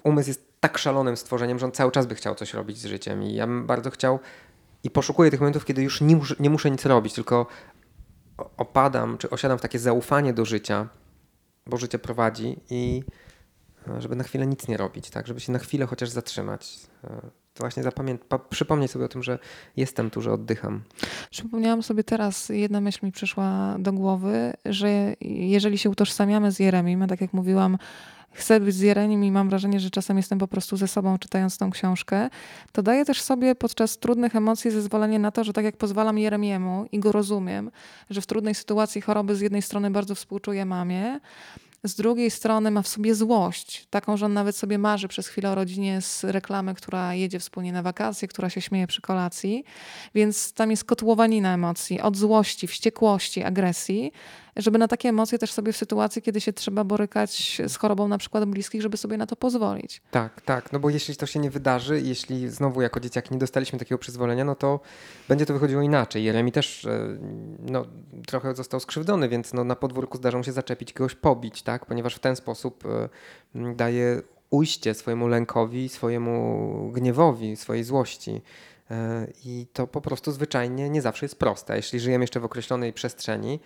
[0.04, 3.24] umysł jest tak szalonym stworzeniem, że on cały czas by chciał coś robić z życiem
[3.24, 4.20] i ja bym bardzo chciał
[4.84, 7.48] i poszukuję tych momentów, kiedy już nie, mus, nie muszę nic robić, tylko
[8.58, 10.88] opadam, czy osiadam w takie zaufanie do życia,
[11.66, 13.04] bo życie prowadzi i
[13.88, 16.80] e, żeby na chwilę nic nie robić, tak, żeby się na chwilę chociaż zatrzymać.
[17.56, 19.40] To właśnie zapamięt- przypomnieć sobie o tym, że
[19.78, 20.82] jestem tu, że oddycham.
[21.32, 27.08] Przypomniałam sobie teraz, jedna myśl mi przyszła do głowy, że jeżeli się utożsamiamy z Jeremim,
[27.08, 27.78] tak jak mówiłam,
[28.32, 31.58] chcę być z Jeremim i mam wrażenie, że czasem jestem po prostu ze sobą czytając
[31.58, 32.30] tą książkę,
[32.72, 36.86] to daję też sobie podczas trudnych emocji zezwolenie na to, że tak jak pozwalam Jeremiemu
[36.92, 37.72] i go rozumiem,
[38.10, 41.20] że w trudnej sytuacji choroby z jednej strony bardzo współczuję mamie,
[41.86, 45.52] z drugiej strony ma w sobie złość, taką, że on nawet sobie marzy przez chwilę
[45.52, 49.64] o rodzinie z reklamy, która jedzie wspólnie na wakacje, która się śmieje przy kolacji.
[50.16, 54.12] Więc tam jest kotłowanina emocji, od złości, wściekłości, agresji,
[54.56, 58.18] żeby na takie emocje też sobie w sytuacji, kiedy się trzeba borykać z chorobą na
[58.18, 60.02] przykład bliskich, żeby sobie na to pozwolić.
[60.12, 63.80] Tak, tak, no bo jeśli to się nie wydarzy, jeśli znowu jako dzieciaki nie dostaliśmy
[63.80, 64.80] takiego przyzwolenia, no to
[65.28, 66.24] będzie to wychodziło inaczej.
[66.24, 67.18] Jeremi też e,
[67.60, 67.86] no,
[68.28, 72.20] trochę został skrzywdzony, więc no, na podwórku zdarzą się zaczepić, kogoś pobić, tak, ponieważ w
[72.20, 73.10] ten sposób e,
[73.76, 78.42] daje ujście swojemu lękowi, swojemu gniewowi, swojej złości.
[78.92, 81.76] E, I to po prostu zwyczajnie nie zawsze jest proste.
[81.76, 83.60] Jeśli żyjemy jeszcze w określonej przestrzeni,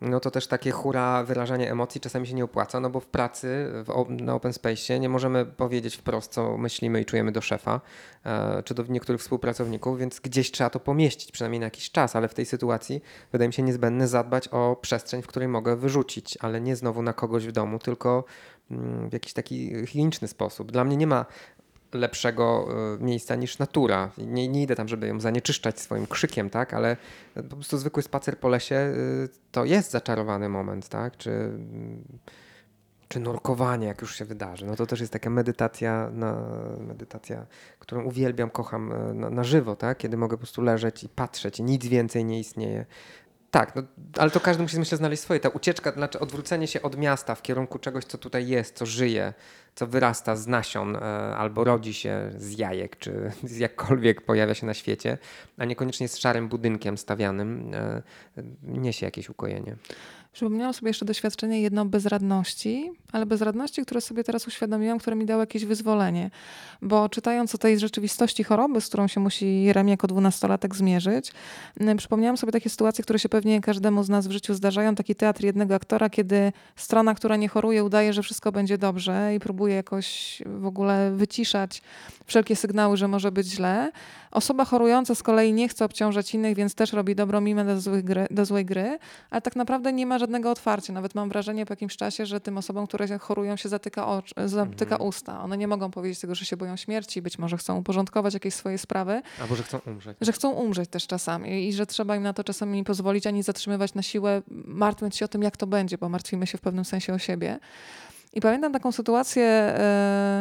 [0.00, 3.68] no to też takie hura wyrażanie emocji czasami się nie opłaca, no bo w pracy
[3.72, 7.80] w, na open space nie możemy powiedzieć wprost, co myślimy i czujemy do szefa,
[8.24, 12.28] e, czy do niektórych współpracowników, więc gdzieś trzeba to pomieścić, przynajmniej na jakiś czas, ale
[12.28, 16.60] w tej sytuacji wydaje mi się niezbędne zadbać o przestrzeń, w której mogę wyrzucić, ale
[16.60, 18.24] nie znowu na kogoś w domu, tylko
[18.70, 20.72] mm, w jakiś taki higieniczny sposób.
[20.72, 21.26] Dla mnie nie ma
[21.94, 22.68] lepszego
[23.00, 24.10] e, miejsca niż natura.
[24.18, 26.96] Nie, nie idę tam, żeby ją zanieczyszczać swoim krzykiem, tak, ale
[27.34, 28.94] po prostu zwykły spacer po lesie e,
[29.52, 31.50] to jest zaczarowany moment, tak, czy,
[33.08, 34.66] czy nurkowanie, jak już się wydarzy.
[34.66, 36.42] No to też jest taka medytacja, na,
[36.78, 37.46] medytacja,
[37.78, 41.58] którą uwielbiam, kocham e, na, na żywo, tak, kiedy mogę po prostu leżeć i patrzeć
[41.58, 42.86] i nic więcej nie istnieje.
[43.54, 43.82] Tak, no,
[44.18, 45.40] ale to każdy musi myślę znaleźć swoje.
[45.40, 49.32] Ta ucieczka, znaczy odwrócenie się od miasta w kierunku czegoś, co tutaj jest, co żyje,
[49.74, 51.00] co wyrasta z nasion e,
[51.36, 55.18] albo rodzi się z jajek, czy z jakkolwiek pojawia się na świecie,
[55.58, 58.02] a niekoniecznie z szarym budynkiem stawianym, e,
[58.62, 59.76] niesie jakieś ukojenie.
[60.34, 65.40] Przypomniałam sobie jeszcze doświadczenie jedno bezradności, ale bezradności, które sobie teraz uświadomiłam, które mi dało
[65.40, 66.30] jakieś wyzwolenie.
[66.82, 71.32] Bo czytając o tej rzeczywistości choroby, z którą się musi Jerem jako dwunastolatek zmierzyć,
[71.96, 74.94] przypomniałam sobie takie sytuacje, które się pewnie każdemu z nas w życiu zdarzają.
[74.94, 79.40] Taki teatr jednego aktora, kiedy strona, która nie choruje, udaje, że wszystko będzie dobrze i
[79.40, 81.82] próbuje jakoś w ogóle wyciszać
[82.26, 83.92] wszelkie sygnały, że może być źle
[84.34, 88.04] Osoba chorująca z kolei nie chce obciążać innych, więc też robi dobrą mimę do złej,
[88.04, 88.98] gry, do złej gry,
[89.30, 90.92] ale tak naprawdę nie ma żadnego otwarcia.
[90.92, 94.94] Nawet mam wrażenie po jakimś czasie, że tym osobom, które chorują się zatyka, oczy, zatyka
[94.94, 95.08] mhm.
[95.08, 95.42] usta.
[95.42, 98.78] One nie mogą powiedzieć tego, że się boją śmierci, być może chcą uporządkować jakieś swoje
[98.78, 99.22] sprawy.
[99.40, 100.16] Albo że chcą umrzeć.
[100.20, 103.42] Że chcą umrzeć też czasami i że trzeba im na to czasami nie pozwolić, ani
[103.42, 106.84] zatrzymywać na siłę, martwiąc się o tym, jak to będzie, bo martwimy się w pewnym
[106.84, 107.58] sensie o siebie.
[108.32, 109.74] I pamiętam taką sytuację...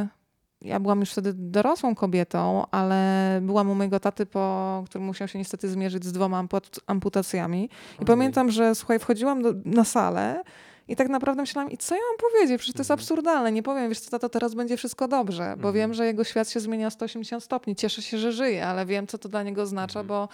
[0.01, 0.22] Yy,
[0.63, 5.39] ja byłam już wtedy dorosłą kobietą, ale byłam u mojego taty, po, który musiał się
[5.39, 6.43] niestety zmierzyć z dwoma
[6.87, 7.69] amputacjami.
[8.01, 10.43] I pamiętam, że słuchaj, wchodziłam do, na salę
[10.87, 12.59] i tak naprawdę myślałam, i co ja mam powiedzieć?
[12.59, 12.99] Przecież to jest mhm.
[12.99, 13.51] absurdalne.
[13.51, 15.73] Nie powiem, wiesz co, tato, teraz będzie wszystko dobrze, bo mhm.
[15.75, 17.75] wiem, że jego świat się zmienia o 180 stopni.
[17.75, 20.07] Cieszę się, że żyje, ale wiem, co to dla niego oznacza, mhm.
[20.07, 20.29] bo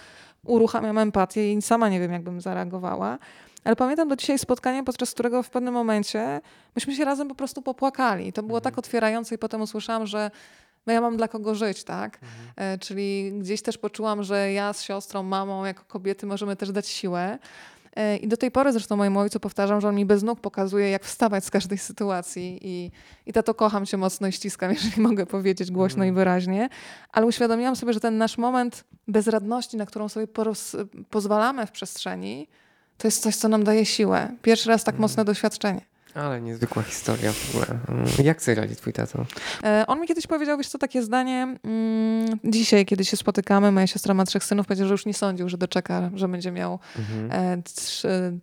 [0.46, 3.18] uruchamiam empatię i sama nie wiem, jakbym zareagowała.
[3.64, 6.42] Ale pamiętam do dzisiaj spotkanie, podczas którego w pewnym momencie
[6.76, 8.34] myśmy się razem po prostu popłakali.
[8.34, 8.80] To było tak mhm.
[8.80, 10.32] otwierające i potem usłyszałam, że
[10.88, 12.20] no ja mam dla kogo żyć, tak?
[12.24, 12.52] Mhm.
[12.56, 16.88] E, czyli gdzieś też poczułam, że ja z siostrą, mamą, jako kobiety możemy też dać
[16.88, 17.40] siłę.
[17.96, 20.90] E, I do tej pory zresztą mojemu ojcu powtarzam, że on mi bez nóg pokazuje,
[20.90, 22.60] jak wstawać z każdej sytuacji.
[22.62, 22.92] I,
[23.26, 26.14] i tato kocham cię mocno i ściskam, jeżeli mogę powiedzieć głośno mm.
[26.14, 26.70] i wyraźnie.
[27.12, 30.28] Ale uświadomiłam sobie, że ten nasz moment bezradności, na którą sobie
[31.10, 32.48] pozwalamy w przestrzeni,
[33.00, 34.32] to jest coś, co nam daje siłę.
[34.42, 35.02] Pierwszy raz tak mm.
[35.02, 35.82] mocne doświadczenie.
[36.16, 37.80] Ale niezwykła historia w ogóle.
[37.90, 39.26] Mm, jak sobie radzi twój tato?
[39.64, 43.88] E, on mi kiedyś powiedział, wiesz co, takie zdanie, mm, dzisiaj, kiedy się spotykamy, moja
[43.88, 47.32] siostra ma trzech synów, powiedział, że już nie sądził, że doczeka, że będzie miał mhm.
[47.32, 47.62] e,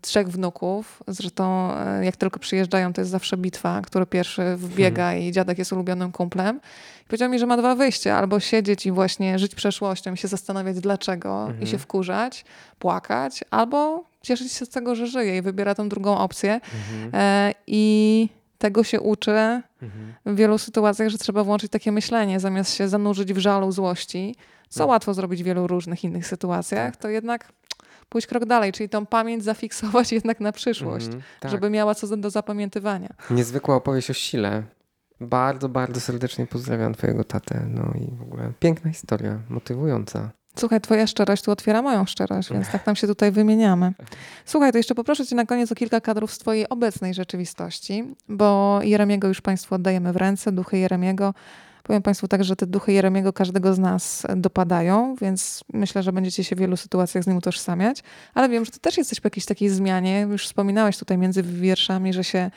[0.00, 1.02] trzech wnuków.
[1.08, 5.22] Zresztą e, jak tylko przyjeżdżają, to jest zawsze bitwa, który pierwszy wbiega mhm.
[5.22, 6.60] i dziadek jest ulubionym kumplem.
[7.02, 10.28] I powiedział mi, że ma dwa wyjścia, albo siedzieć i właśnie żyć przeszłością i się
[10.28, 11.62] zastanawiać dlaczego mhm.
[11.62, 12.44] i się wkurzać,
[12.78, 16.52] płakać, albo cieszyć się z tego, że żyje i wybiera tą drugą opcję.
[16.54, 17.10] Mhm.
[17.14, 19.30] E, I tego się uczy
[19.82, 20.14] mhm.
[20.26, 24.34] w wielu sytuacjach, że trzeba włączyć takie myślenie, zamiast się zanurzyć w żalu, złości,
[24.68, 24.86] co no.
[24.86, 27.02] łatwo zrobić w wielu różnych innych sytuacjach, tak.
[27.02, 27.52] to jednak
[28.08, 31.50] pójść krok dalej, czyli tą pamięć zafiksować jednak na przyszłość, mhm, tak.
[31.50, 33.14] żeby miała co do zapamiętywania.
[33.30, 34.62] Niezwykła opowieść o sile.
[35.20, 37.66] Bardzo, bardzo serdecznie pozdrawiam twojego tatę.
[37.68, 40.30] No i w ogóle piękna historia, motywująca.
[40.58, 43.92] Słuchaj, twoja szczerość tu otwiera moją szczerość, więc tak tam się tutaj wymieniamy.
[44.44, 48.80] Słuchaj, to jeszcze poproszę cię na koniec o kilka kadrów z twojej obecnej rzeczywistości, bo
[48.82, 51.34] Jeremiego już państwu oddajemy w ręce, duchy Jeremiego.
[51.82, 56.44] Powiem Państwu tak, że te duchy Jeremiego każdego z nas dopadają, więc myślę, że będziecie
[56.44, 58.02] się w wielu sytuacjach z nim utożsamiać.
[58.34, 60.20] Ale wiem, że Ty też jesteś po jakiejś takiej zmianie.
[60.20, 62.50] Już wspominałeś tutaj między wierszami, że się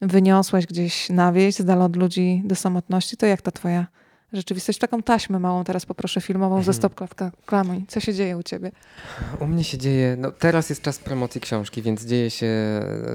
[0.00, 3.16] wyniosłaś gdzieś na wieś, z dala od ludzi do samotności.
[3.16, 3.86] To jak ta Twoja
[4.34, 4.78] rzeczywistość.
[4.78, 6.64] Taką taśmę małą teraz poproszę filmową mhm.
[6.64, 7.84] ze stopklatami.
[7.88, 8.72] Co się dzieje u ciebie?
[9.40, 12.50] U mnie się dzieje, no teraz jest czas promocji książki, więc dzieje się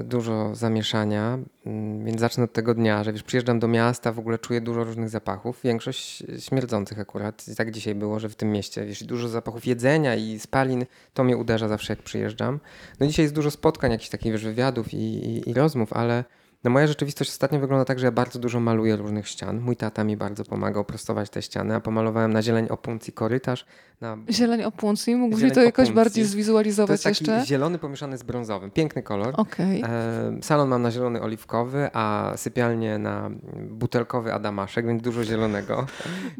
[0.04, 4.38] dużo zamieszania, mm, więc zacznę od tego dnia, że wiesz, przyjeżdżam do miasta, w ogóle
[4.38, 7.48] czuję dużo różnych zapachów, większość śmierdzących akurat.
[7.48, 11.24] I tak dzisiaj było, że w tym mieście, wiesz, dużo zapachów jedzenia i spalin, to
[11.24, 12.60] mnie uderza zawsze jak przyjeżdżam.
[13.00, 16.24] No dzisiaj jest dużo spotkań, jakichś takich, wiesz, wywiadów i, i, i rozmów, ale
[16.64, 19.60] no moja rzeczywistość ostatnio wygląda tak, że ja bardzo dużo maluję różnych ścian.
[19.60, 23.66] Mój tata mi bardzo pomagał prostować te ściany, a pomalowałem na zieleń opuncji korytarz.
[24.00, 24.16] Na...
[24.30, 25.16] Zieleń opuncji?
[25.16, 27.46] Mógłbyś mi to jakoś bardziej zwizualizować to jest taki jeszcze?
[27.46, 28.70] zielony pomieszany z brązowym.
[28.70, 29.34] Piękny kolor.
[29.36, 29.82] Okay.
[29.84, 33.30] E, salon mam na zielony oliwkowy, a sypialnię na
[33.70, 35.86] butelkowy adamaszek, więc dużo zielonego.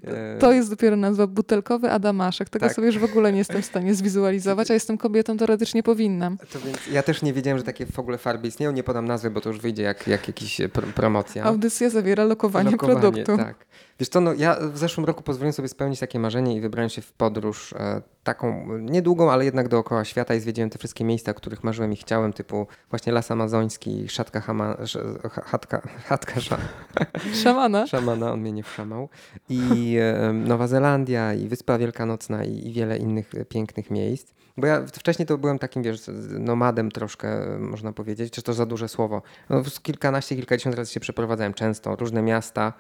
[0.05, 0.39] E...
[0.39, 2.49] To jest dopiero nazwa butelkowy adamaszek.
[2.49, 2.75] Tego tak.
[2.75, 6.39] sobie już w ogóle nie jestem w stanie zwizualizować, a jestem kobietą, teoretycznie powinnam.
[6.53, 8.73] To więc ja też nie wiedziałem, że takie w ogóle farby istnieją.
[8.73, 11.45] Nie podam nazwy, bo to już wyjdzie jak jak jakiś pr promocja.
[11.45, 13.37] Audycja zawiera lokowanie, lokowanie produktu.
[13.37, 13.67] Tak.
[14.01, 17.03] Wiesz co, no, ja w zeszłym roku pozwoliłem sobie spełnić takie marzenie i wybrałem się
[17.03, 21.65] w podróż e, taką niedługą, ale jednak dookoła świata i zwiedziłem te wszystkie miejsca, których
[21.65, 24.99] marzyłem i chciałem, typu właśnie Las Amazoński, Szatka Hama, sz
[27.43, 27.87] Szamana.
[27.87, 29.09] Szamana, on mnie nie wszamał.
[29.49, 34.33] I e, Nowa Zelandia, i Wyspa Wielkanocna, i, i wiele innych pięknych miejsc.
[34.57, 36.01] Bo ja wcześniej to byłem takim, wiesz,
[36.39, 39.23] nomadem troszkę, można powiedzieć, czy to za duże słowo.
[39.51, 42.73] No, kilkanaście, kilkadziesiąt razy się przeprowadzałem często, różne miasta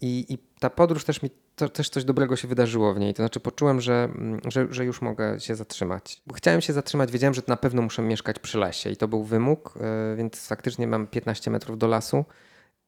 [0.00, 3.14] i, i ta podróż też mi, to, też coś dobrego się wydarzyło w niej.
[3.14, 4.08] To znaczy poczułem, że,
[4.48, 6.22] że, że już mogę się zatrzymać.
[6.34, 9.74] Chciałem się zatrzymać, wiedziałem, że na pewno muszę mieszkać przy lesie i to był wymóg,
[9.80, 12.24] e, więc faktycznie mam 15 metrów do lasu.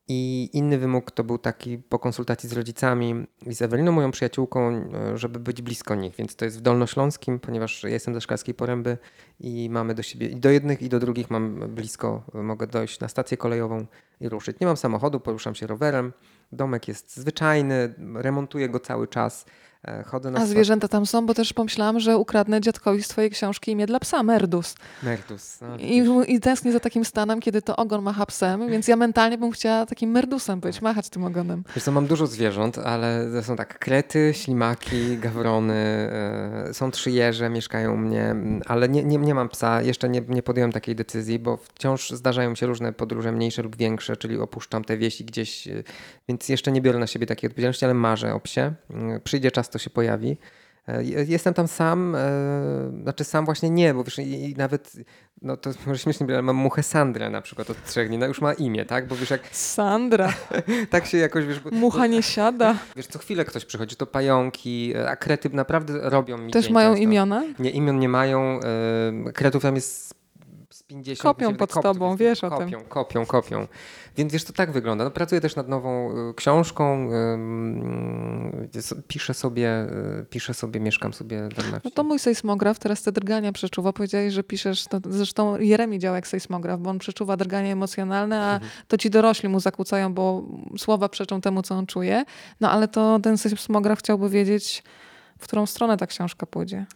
[0.09, 4.71] I inny wymóg to był taki po konsultacji z rodzicami i z Eweliną, moją przyjaciółką,
[4.71, 6.17] e, żeby być blisko nich.
[6.17, 8.99] Więc to jest w Dolnośląskim, ponieważ ja jestem ze Szklarskiej Poręby
[9.41, 12.23] i mamy do siebie i do jednych i do drugich mam blisko.
[12.35, 13.87] Mogę dojść na stację kolejową
[14.21, 14.61] i ruszyć.
[14.61, 16.13] Nie mam samochodu, poruszam się rowerem.
[16.53, 19.47] Domek jest zwyczajny, remontuję go cały czas.
[19.89, 23.31] E, chodzę na A zwierzęta tam są, bo też pomyślałam, że ukradnę dziadkowi z twojej
[23.31, 24.75] książki imię dla psa, Merdus.
[25.03, 25.61] Merdus.
[25.61, 29.39] No, I, I tęsknię za takim stanem, kiedy to ogon macha psem, więc ja mentalnie
[29.39, 31.65] bym chciała takim Merdusem być, machać tym ogonem.
[31.75, 37.11] Wiesz co, mam dużo zwierząt, ale to są tak krety, ślimaki, gawrony, e, są trzy
[37.11, 38.35] jeże, mieszkają u mnie,
[38.67, 42.55] ale nie, nie, nie mam psa, jeszcze nie, nie podjąłem takiej decyzji, bo wciąż zdarzają
[42.55, 45.83] się różne podróże, mniejsze lub większe, czyli opuszczam te wieści gdzieś, e,
[46.29, 48.75] więc jeszcze nie biorę na siebie takiej odpowiedzialności, ale marzę o psie.
[48.91, 50.37] Mm, Przyjdzie czas, to się pojawi.
[50.89, 52.21] E, je- Jestem tam sam, e,
[53.03, 54.93] znaczy sam właśnie nie, bo wiesz, i, i nawet,
[55.43, 58.41] no to może śmiesznie, ale mam muchę Sandrę na przykład od trzech dni, no już
[58.41, 60.33] ma imię, tak, bo wiesz, jak Sandra,
[60.91, 62.77] tak się jakoś, wiesz, mucha nie siada.
[62.97, 66.91] Wiesz, co chwilę ktoś przychodzi, to pająki, e, a krety naprawdę robią mi Też mają
[66.91, 67.03] często.
[67.03, 67.43] imiona?
[67.59, 68.61] Nie, imion nie mają,
[69.35, 70.15] kretów tam jest
[70.71, 71.23] z 50.
[71.23, 72.85] Kopią pod tobą, wiesz o kopią, tym.
[72.89, 73.67] Kopią, kopią,
[74.17, 75.05] Więc wiesz, to tak wygląda.
[75.05, 77.09] No, pracuję też nad nową e, książką,
[79.09, 81.81] piszę sobie, e, piszę sobie, mieszkam sobie tam na wsi.
[81.85, 83.93] No to mój sejsmograf teraz te drgania przeczuwa.
[83.93, 88.55] Powiedziałeś, że piszesz, to, zresztą Jeremi działa jak sejsmograf, bo on przeczuwa drgania emocjonalne, a
[88.55, 88.71] Mhm.
[88.89, 90.43] to ci dorośli mu zakłócają, bo
[90.79, 92.25] słowa przeczą temu, co on czuje.
[92.61, 94.83] No ale to ten sejsmograf chciałby wiedzieć,
[95.39, 96.87] w którą stronę ta książka pójdzie.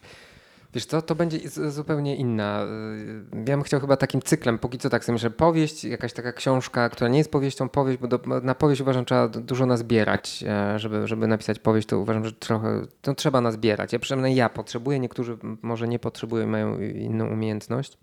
[0.77, 1.39] Wiesz co, to będzie
[1.70, 2.64] zupełnie inna.
[2.64, 6.33] y, Ja bym chciał chyba takim cyklem, póki co tak sobie myślę, powieść, jakaś taka
[6.33, 10.45] książka, która nie jest powieścią, powieść, bo do, na powieść uważam, trzeba du- dużo nazbierać,
[10.49, 13.93] e, żeby, żeby napisać powieść, to uważam, że trochę, to trzeba nazbierać.
[13.93, 17.99] Ja przynajmniej ja potrzebuję, niektórzy może nie potrzebują, mają inną umiejętność.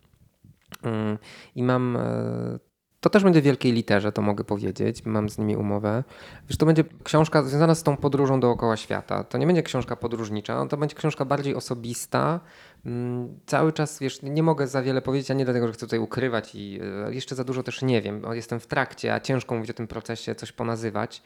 [0.83, 1.17] Mm,
[1.55, 2.59] I mam, e,
[3.03, 6.03] to też będzie w wielkiej literze, to mogę powiedzieć, mam z nimi umowę.
[6.49, 9.23] Wiesz, to będzie książka związana z tą podróżą dookoła świata.
[9.23, 12.39] To nie będzie książka podróżnicza, to będzie książka bardziej osobista.
[12.85, 15.99] Mm, Cały czas, wiesz, nie mogę za wiele powiedzieć, a nie dlatego, że chcę tutaj
[15.99, 19.69] ukrywać i e, jeszcze za dużo też nie wiem, jestem w trakcie, a ciężko mówić
[19.69, 21.23] o tym procesie, coś ponazywać.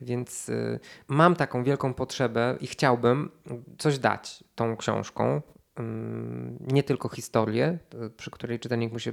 [0.00, 3.30] Więc y, mam taką wielką potrzebę i chciałbym
[3.78, 5.42] coś dać tą książką.
[5.80, 7.78] Ym, Nie tylko historię,
[8.16, 9.10] przy której czytelnik musi,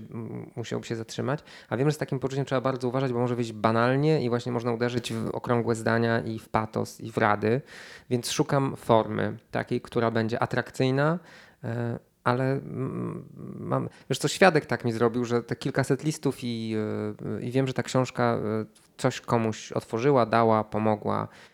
[0.56, 3.52] musiałby się zatrzymać, a wiem, że z takim poczuciem trzeba bardzo uważać, bo może wyjść
[3.52, 7.62] banalnie i właśnie można uderzyć w okrągłe zdania i w patos i w rady,
[8.10, 11.20] więc szukam formy takiej, która będzie atrakcyjna,
[11.64, 13.26] e, ale mm,
[13.60, 16.76] mam, wiesz co, świadek tak mi zrobił, że te kilkaset listów i,
[17.38, 18.66] y, i wiem, że ta książka y,
[18.98, 21.53] coś komuś otworzyła, dała, pomogła, e,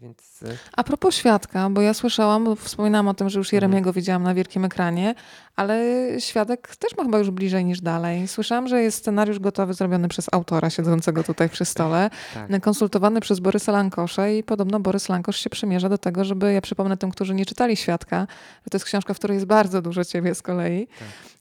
[0.00, 3.56] więc y, A propos świadka, bo ja słyszałam, bo wspominałam o tym, że już Mhm.
[3.56, 5.14] Jeremiego widziałam na wielkim ekranie,
[5.56, 5.84] ale
[6.18, 8.28] świadek też ma chyba już bliżej niż dalej.
[8.28, 12.62] Słyszałam, że jest scenariusz gotowy, zrobiony przez autora siedzącego tutaj przy stole, tak.
[12.62, 16.96] konsultowany przez Borysa Lankosze i podobno Borys Lankosz się przymierza do tego, żeby, ja przypomnę
[16.96, 18.26] tym, którzy nie czytali Świadka,
[18.64, 20.88] że to jest książka, w której jest bardzo dużo ciebie z kolei,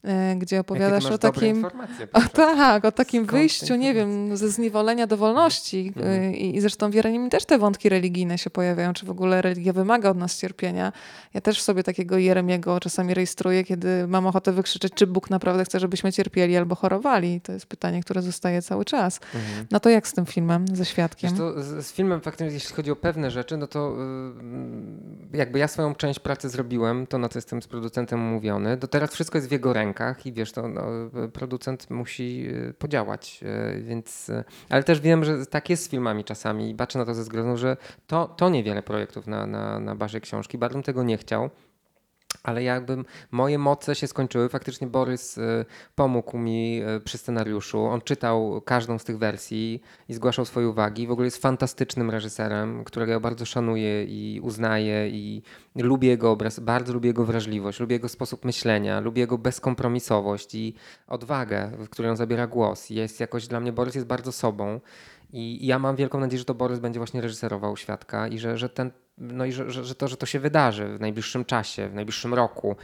[0.04, 1.66] e, gdzie opowiadasz o takim...
[2.14, 5.94] O, tak, o takim Skąd wyjściu, nie wiem, ze zniewolenia do wolności.
[5.96, 6.36] Mhm.
[6.36, 9.74] I, I zresztą w Jeremim też te wątki religijne się pojawiają, czy w ogóle religia
[9.74, 10.94] wymaga od nas cierpienia.
[11.34, 15.80] Ja też sobie takiego Jeremiego czasami rejestruję, kiedy mam ochotę wykrzyczeć, czy Bóg naprawdę chce,
[15.80, 17.42] żebyśmy cierpieli albo chorowali.
[17.42, 19.20] To jest pytanie, które zostaje cały czas.
[19.36, 19.68] Mhm.
[19.72, 21.32] No to jak z tym filmem, ze Świadkiem?
[21.58, 23.96] Z, filmem faktycznie, jeśli chodzi o pewne rzeczy, no to
[25.34, 28.88] y, jakby ja swoją część pracy zrobiłem, to na co jestem z producentem umówiony, to
[28.88, 30.84] teraz wszystko jest w jego rękach i wiesz, to no,
[31.34, 33.40] producent musi y, podziałać,
[33.78, 34.32] y, więc,
[34.70, 37.55] ale też wiem, że tak jest z filmami czasami i baczę na to ze zgrozą,
[37.58, 37.78] że
[38.08, 41.50] to, to niewiele projektów na, na, na bazie książki, bym tego nie chciał.
[42.44, 45.66] Ale jakbym moje moce się skończyły, faktycznie Borys y,
[45.96, 47.86] pomógł mi y, przy scenariuszu.
[47.86, 51.08] On czytał każdą z tych wersji i zgłaszał swoje uwagi.
[51.08, 55.42] W ogóle jest fantastycznym reżyserem, którego ja bardzo szanuję i uznaję i
[55.76, 60.74] lubię jego obraz, bardzo lubię jego wrażliwość, lubię jego sposób myślenia, lubię jego bezkompromisowość i
[61.08, 62.90] odwagę, w której on zabiera głos.
[62.90, 64.80] Jest jakoś dla mnie Borys jest bardzo sobą.
[65.34, 68.70] I ja mam wielką nadzieję, że to Borys będzie właśnie reżyserował świadka i że, że
[68.70, 71.94] ten, no i że, że, że, to, że to się wydarzy w najbliższym czasie, w
[71.94, 72.76] najbliższym roku.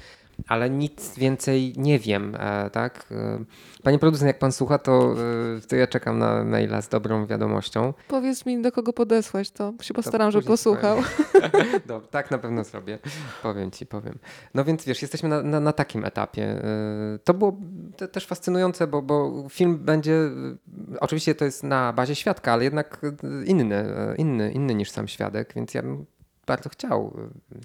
[0.47, 3.05] Ale nic więcej nie wiem, e, tak?
[3.11, 3.43] E,
[3.84, 5.15] Panie producent, jak pan słucha, to,
[5.57, 7.93] e, to ja czekam na maila z dobrą wiadomością.
[8.07, 10.97] Powiedz mi, do kogo podesłać, to się postaram, żeby posłuchał.
[11.86, 12.99] Dobra, tak na pewno zrobię.
[13.43, 14.19] Powiem ci, powiem.
[14.53, 16.61] No więc wiesz, jesteśmy na, na, na takim etapie.
[17.23, 17.57] To było
[17.97, 20.19] te, też fascynujące, bo, bo film będzie,
[20.99, 23.01] oczywiście to jest na bazie świadka, ale jednak
[23.45, 23.86] inny,
[24.17, 26.05] inny, inny niż sam świadek, więc ja bym
[26.52, 27.14] bardzo chciał.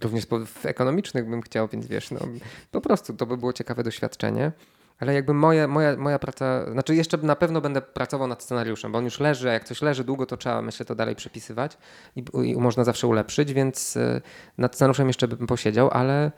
[0.02, 2.20] Również w ekonomicznych bym chciał, więc wiesz, no,
[2.70, 4.52] po prostu to by było ciekawe doświadczenie.
[4.98, 8.98] Ale jakby moja, moja, moja praca, znaczy jeszcze na pewno będę pracował nad scenariuszem, bo
[8.98, 11.78] on już leży, a jak coś leży długo, to trzeba myślę to dalej przepisywać
[12.16, 14.22] i, i można zawsze ulepszyć, więc y,
[14.58, 16.32] nad scenariuszem jeszcze bym posiedział, ale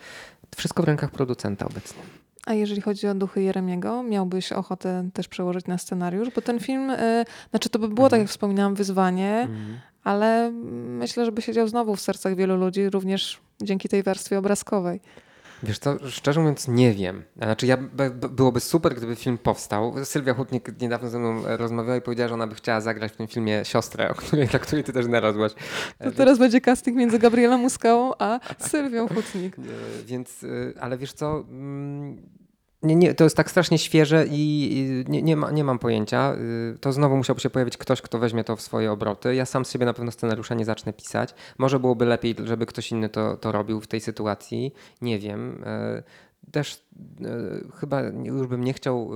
[0.56, 2.02] wszystko w rękach producenta obecnie.
[2.48, 6.28] A jeżeli chodzi o duchy Jeremiego, miałbyś ochotę też przełożyć na scenariusz?
[6.34, 9.78] Bo ten film, y, znaczy to by było, tak jak wspominałam, wyzwanie, Mhm.
[10.04, 10.50] ale
[10.98, 15.00] myślę, że by siedział znowu w sercach wielu ludzi, również dzięki tej warstwie obrazkowej.
[15.62, 17.22] Wiesz co, szczerze mówiąc nie wiem.
[17.36, 17.76] Znaczy ja,
[18.30, 19.94] byłoby super, gdyby film powstał.
[20.04, 23.26] Sylwia Hutnik niedawno ze mną rozmawiała i powiedziała, że ona by chciała zagrać w tym
[23.26, 25.52] filmie siostrę, o której, na której ty też narazłaś.
[25.98, 29.56] To teraz będzie casting między Gabrielą Muskałą a Sylwią Hutnik.
[30.00, 32.22] E, Więc, e, ale wiesz co, mm,
[32.82, 36.34] nie, nie, to jest tak strasznie świeże i nie, nie, ma, nie mam pojęcia.
[36.74, 39.34] Y, To znowu musiałby się pojawić ktoś, kto weźmie to w swoje obroty.
[39.34, 41.34] Ja sam z siebie na pewno scenariusza nie zacznę pisać.
[41.58, 44.74] Może byłoby lepiej, żeby ktoś inny to, to robił w tej sytuacji.
[45.02, 45.62] Nie wiem.
[45.66, 46.02] E,
[46.52, 46.84] Też
[47.24, 47.28] e,
[47.80, 49.10] chyba już bym nie chciał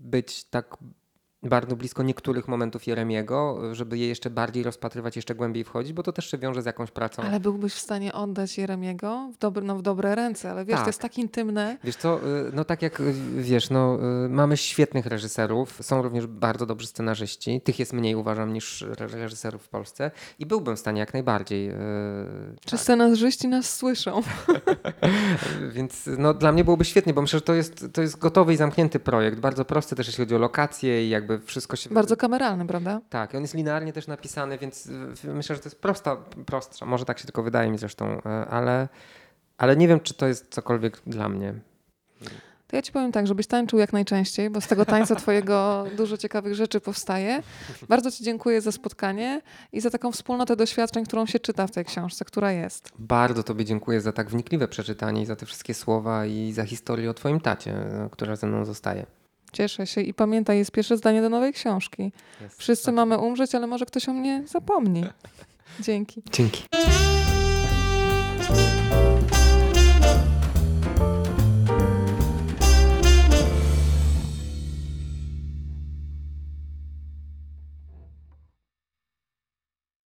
[0.00, 0.76] być tak
[1.42, 6.12] bardzo blisko niektórych momentów Jeremiego, żeby je jeszcze bardziej rozpatrywać, jeszcze głębiej wchodzić, bo to
[6.12, 7.22] też się wiąże z jakąś pracą.
[7.22, 10.84] Ale byłbyś w stanie oddać Jeremiego w, dobre, no, w dobre ręce, ale wiesz, Tak.
[10.84, 11.76] to jest tak intymne.
[11.84, 16.26] Wiesz co, y, no tak jak y, wiesz, no, y, mamy świetnych reżyserów, są również
[16.26, 17.60] bardzo dobrzy scenarzyści.
[17.60, 21.70] Tych jest mniej uważam niż re- reżyserów w Polsce i byłbym w stanie jak najbardziej.
[22.64, 24.22] Czy scenarzyści nas słyszą?
[25.74, 28.56] Więc no, dla mnie byłoby świetnie, bo myślę, że to jest, to jest gotowy i
[28.56, 29.40] zamknięty projekt.
[29.40, 31.90] Bardzo prosty też jeśli chodzi o lokacje i jakby wszystko się...
[31.90, 33.00] Bardzo kameralny, prawda?
[33.10, 34.88] Tak, on jest linearnie też napisany, więc
[35.24, 36.16] myślę, że to jest prosta,
[36.46, 36.86] prostsza.
[36.86, 38.88] Może tak się tylko wydaje mi zresztą, y, ale,
[39.58, 41.54] ale nie wiem, czy to jest cokolwiek dla mnie.
[42.66, 46.16] To ja ci powiem tak, żebyś tańczył jak najczęściej, bo z tego tańca twojego dużo
[46.16, 47.42] ciekawych rzeczy powstaje.
[47.88, 51.84] Bardzo ci dziękuję za spotkanie i za taką wspólnotę doświadczeń, którą się czyta w tej
[51.84, 52.92] książce, która jest.
[52.98, 57.10] Bardzo Tobie dziękuję za tak wnikliwe przeczytanie i za te wszystkie słowa i za historię
[57.10, 59.06] o Twoim tacie, e, która ze mną zostaje.
[59.52, 62.12] Cieszę się i pamiętaj, jest pierwsze zdanie do nowej książki.
[62.40, 62.58] Jest.
[62.58, 65.04] Wszyscy mamy umrzeć, ale może ktoś o mnie zapomni.
[65.80, 66.22] Dzięki.
[66.32, 66.64] Dzięki.